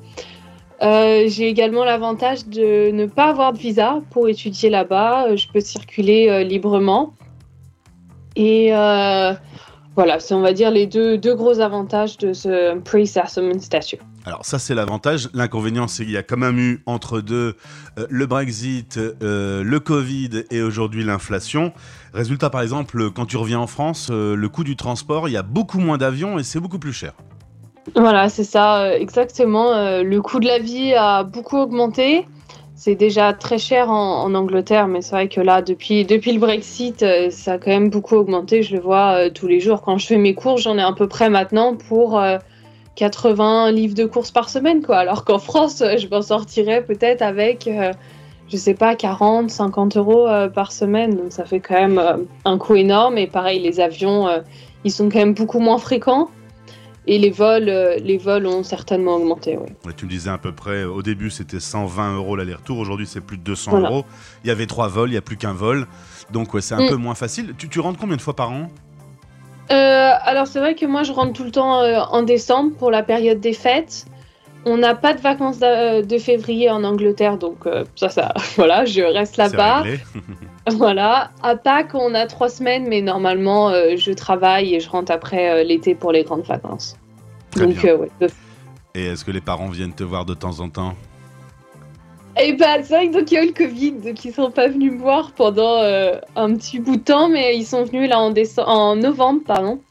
[0.82, 5.34] J'ai également l'avantage de ne pas avoir de visa pour étudier là-bas.
[5.36, 7.14] Je peux circuler librement.
[8.36, 8.72] Et
[9.95, 14.00] voilà, c'est on va dire les deux, deux gros avantages de ce pre-settlement statut.
[14.26, 15.30] Alors ça c'est l'avantage.
[15.34, 17.56] L'inconvénient c'est qu'il y a quand même eu entre deux
[17.98, 21.74] euh, le Brexit, euh, le Covid et aujourd'hui l'inflation.
[22.14, 25.38] Résultat par exemple, quand tu reviens en France, euh, le coût du transport, il y
[25.38, 27.14] a beaucoup moins d'avions et c'est beaucoup plus cher.
[27.96, 29.72] Voilà, c'est ça, exactement.
[30.04, 32.28] Le coût de la vie a beaucoup augmenté.
[32.76, 37.04] C'est déjà très cher en, Angleterre, mais c'est vrai que là, depuis, depuis le Brexit,
[37.32, 38.62] ça a quand même beaucoup augmenté.
[38.62, 39.82] Je le vois tous les jours.
[39.82, 42.22] Quand je fais mes courses, j'en ai à peu près maintenant pour
[43.00, 44.97] 80 livres de courses par semaine, quoi.
[44.97, 47.93] Alors qu'en France, je m'en sortirais peut-être avec, euh,
[48.52, 51.16] je sais pas, 40, 50 euros euh, par semaine.
[51.16, 53.18] Donc ça fait quand même euh, un coût énorme.
[53.18, 54.39] Et pareil, les avions, euh,
[54.84, 56.30] ils sont quand même beaucoup moins fréquents.
[57.08, 57.72] Et les vols,
[58.04, 59.72] les vols ont certainement augmenté, oui.
[59.86, 63.22] Ouais, tu me disais à peu près, au début c'était 120 euros l'aller-retour, aujourd'hui c'est
[63.22, 63.88] plus de 200 Voilà.
[63.89, 64.06] euros.
[64.43, 65.88] Il y avait trois vols, il n'y a plus qu'un vol.
[66.32, 66.89] Donc ouais, c'est un Mm.
[66.89, 67.56] peu moins facile.
[67.58, 68.70] Tu, tu rentres combien de fois par an?
[69.72, 72.90] Euh, alors c'est vrai que moi je rentre tout le temps euh, en décembre pour
[72.92, 74.06] la période des fêtes.
[74.66, 78.86] On n'a pas de vacances d'a- de février en Angleterre, donc euh, ça, ça, voilà,
[78.86, 79.84] je reste là-bas.
[80.72, 81.32] Voilà.
[81.42, 85.50] À Pâques, on a trois semaines, mais normalement, euh, je travaille et je rentre après
[85.50, 86.96] euh, l'été pour les grandes vacances.
[87.52, 87.94] Très donc, bien.
[87.94, 88.10] euh, ouais.
[88.22, 88.30] de-
[88.94, 90.94] Et est-ce que les parents viennent te voir de temps en temps?
[92.42, 94.50] Et ben, c'est vrai que donc il y a eu le Covid, donc ils sont
[94.50, 98.10] pas venus me voir pendant euh, un petit bout de temps, mais ils sont venus
[98.10, 99.82] là en, novembre, pardon,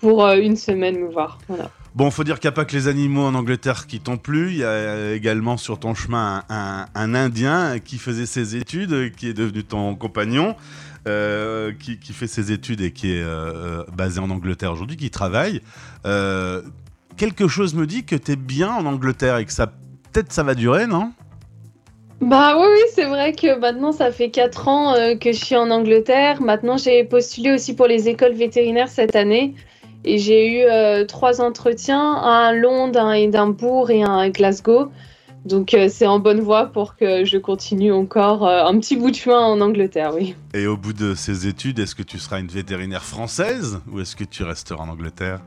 [0.00, 1.38] pour euh, une semaine me voir.
[1.48, 1.70] Voilà.
[1.94, 4.50] Bon, faut dire qu'il n'y a pas que les animaux en Angleterre qui t'ont plu.
[4.50, 9.28] Il y a euh, également sur ton chemin un, Indien qui faisait ses études, qui
[9.28, 10.56] est devenu ton compagnon,
[11.04, 13.24] qui, fait ses études et qui est
[13.92, 15.60] basé en Angleterre aujourd'hui, qui travaille.
[16.02, 19.72] Quelque chose me dit que tu es bien en Angleterre et que ça
[20.14, 21.12] peut-être ça va durer, non?
[22.24, 25.56] Bah oui, oui, c'est vrai que maintenant ça fait 4 ans euh, que je suis
[25.56, 26.40] en Angleterre.
[26.40, 29.54] Maintenant j'ai postulé aussi pour les écoles vétérinaires cette année.
[30.06, 34.30] Et j'ai eu euh, trois entretiens, un à Londres, un à Édimbourg et un à
[34.30, 34.90] Glasgow.
[35.44, 39.10] Donc euh, c'est en bonne voie pour que je continue encore euh, un petit bout
[39.10, 40.34] de chemin en Angleterre, oui.
[40.54, 44.16] Et au bout de ces études, est-ce que tu seras une vétérinaire française ou est-ce
[44.16, 45.40] que tu resteras en Angleterre?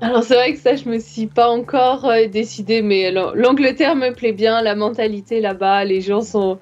[0.00, 3.96] Alors c'est vrai que ça, je me suis pas encore euh, décidée, mais l'A- l'Angleterre
[3.96, 6.60] me plaît bien, la mentalité là-bas, les gens sont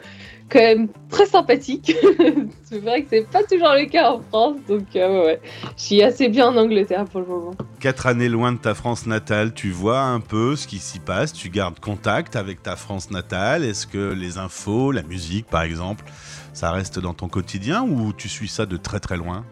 [0.49, 1.95] quand même très sympathiques.
[2.65, 5.41] c'est vrai que c'est pas toujours le cas en France, donc euh, ouais.
[5.77, 7.51] je suis assez bien en Angleterre pour le moment.
[7.79, 11.35] Quatre années loin de ta France natale, tu vois un peu ce qui s'y passe,
[11.35, 13.65] tu gardes contact avec ta France natale.
[13.65, 16.07] Est-ce que les infos, la musique par exemple,
[16.55, 19.45] ça reste dans ton quotidien ou tu suis ça de très très loin?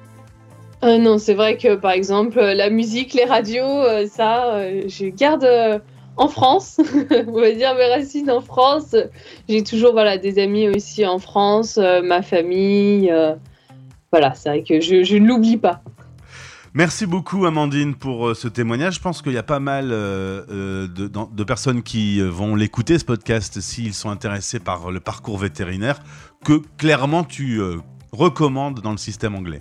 [0.85, 5.07] Euh, non, c'est vrai que par exemple, euh, la musique, les radios, euh, ça, je
[5.07, 5.49] garde
[6.17, 6.79] en France.
[7.27, 8.95] On va dire mes racines en France.
[9.49, 13.13] J'ai toujours voilà, des amis aussi en France, ma famille.
[14.13, 15.83] voilà, c'est vrai que je, ne l'oublie pas.
[16.75, 18.97] Merci beaucoup Amandine pour ce témoignage.
[18.97, 23.95] Je pense qu'il y a pas mal de, personnes qui vont l'écouter ce podcast s'ils
[23.95, 26.01] sont intéressés par le parcours vétérinaire
[26.45, 27.61] que clairement tu
[28.13, 29.61] recommandes dans le système anglais.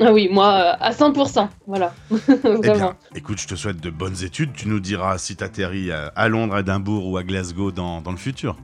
[0.00, 1.48] Ah oui, moi, euh, à 100%.
[1.66, 1.94] Voilà.
[2.10, 4.52] Eh bien, écoute, je te souhaite de bonnes études.
[4.54, 8.10] Tu nous diras si t'atterris à, à Londres, à Édimbourg ou à Glasgow dans, dans
[8.10, 8.56] le futur.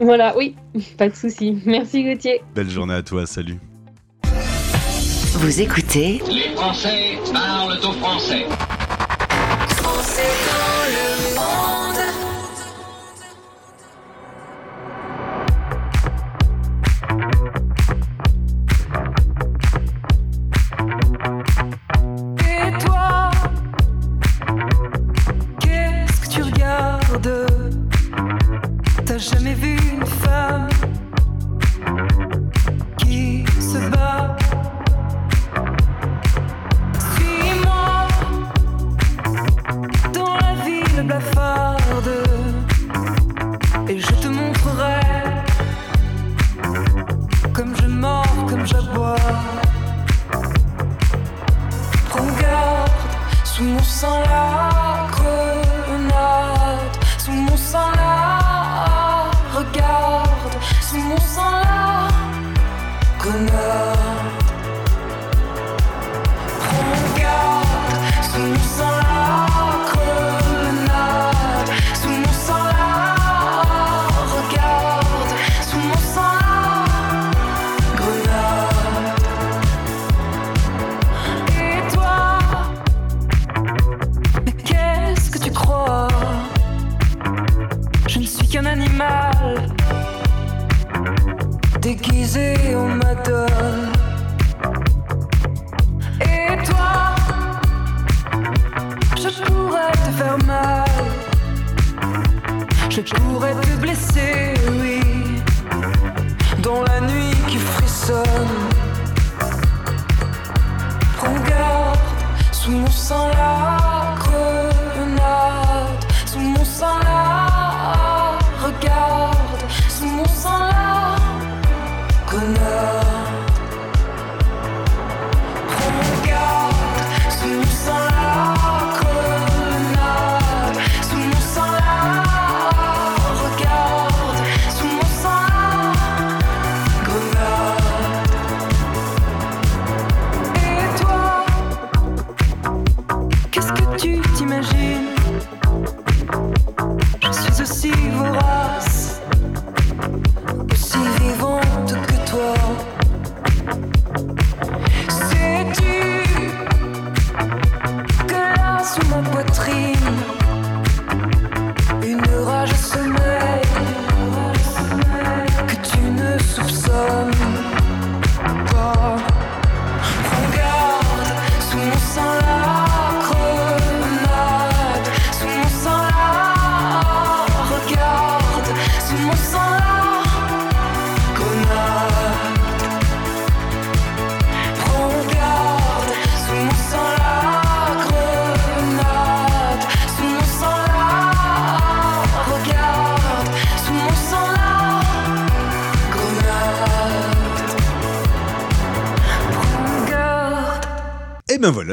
[0.00, 0.56] Voilà, oui,
[0.98, 1.60] pas de souci.
[1.66, 2.42] Merci Gauthier.
[2.54, 3.58] Belle journée à toi, salut.
[5.34, 8.46] Vous écoutez Les Français parlent au français.
[10.20, 10.39] Et
[29.04, 30.68] T'as jamais vu une femme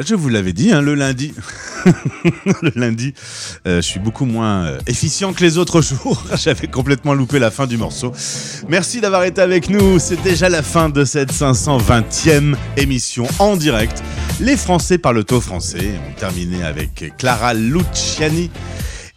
[0.05, 1.33] je vous l'avais dit, hein, le lundi.
[2.61, 3.13] le lundi,
[3.67, 6.23] euh, je suis beaucoup moins euh, efficient que les autres jours.
[6.35, 8.11] J'avais complètement loupé la fin du morceau.
[8.67, 9.99] Merci d'avoir été avec nous.
[9.99, 14.03] C'est déjà la fin de cette 520e émission en direct.
[14.39, 15.91] Les Français parlent au français.
[16.09, 18.51] On terminait avec Clara Luciani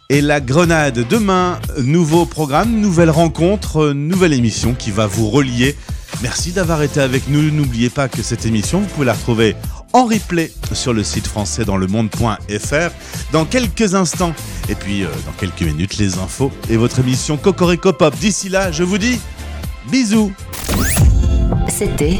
[0.09, 1.05] et la Grenade.
[1.09, 5.75] Demain, nouveau programme, nouvelle rencontre, nouvelle émission qui va vous relier.
[6.21, 7.51] Merci d'avoir été avec nous.
[7.51, 9.55] N'oubliez pas que cette émission, vous pouvez la retrouver
[9.93, 12.91] en replay sur le site français dans le monde.fr
[13.31, 14.33] dans quelques instants.
[14.69, 18.15] Et puis, euh, dans quelques minutes, les infos et votre émission Cocorico Pop.
[18.15, 19.19] D'ici là, je vous dis
[19.89, 20.31] bisous.
[21.67, 22.19] C'était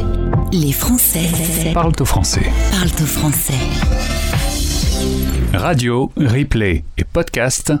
[0.52, 1.28] Les Français
[1.72, 2.50] Parle au français.
[2.70, 3.54] parlent au français.
[5.54, 7.72] Radio, replay et podcast.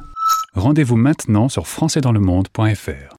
[0.54, 3.08] Rendez-vous maintenant sur françaisdanslemonde.fr.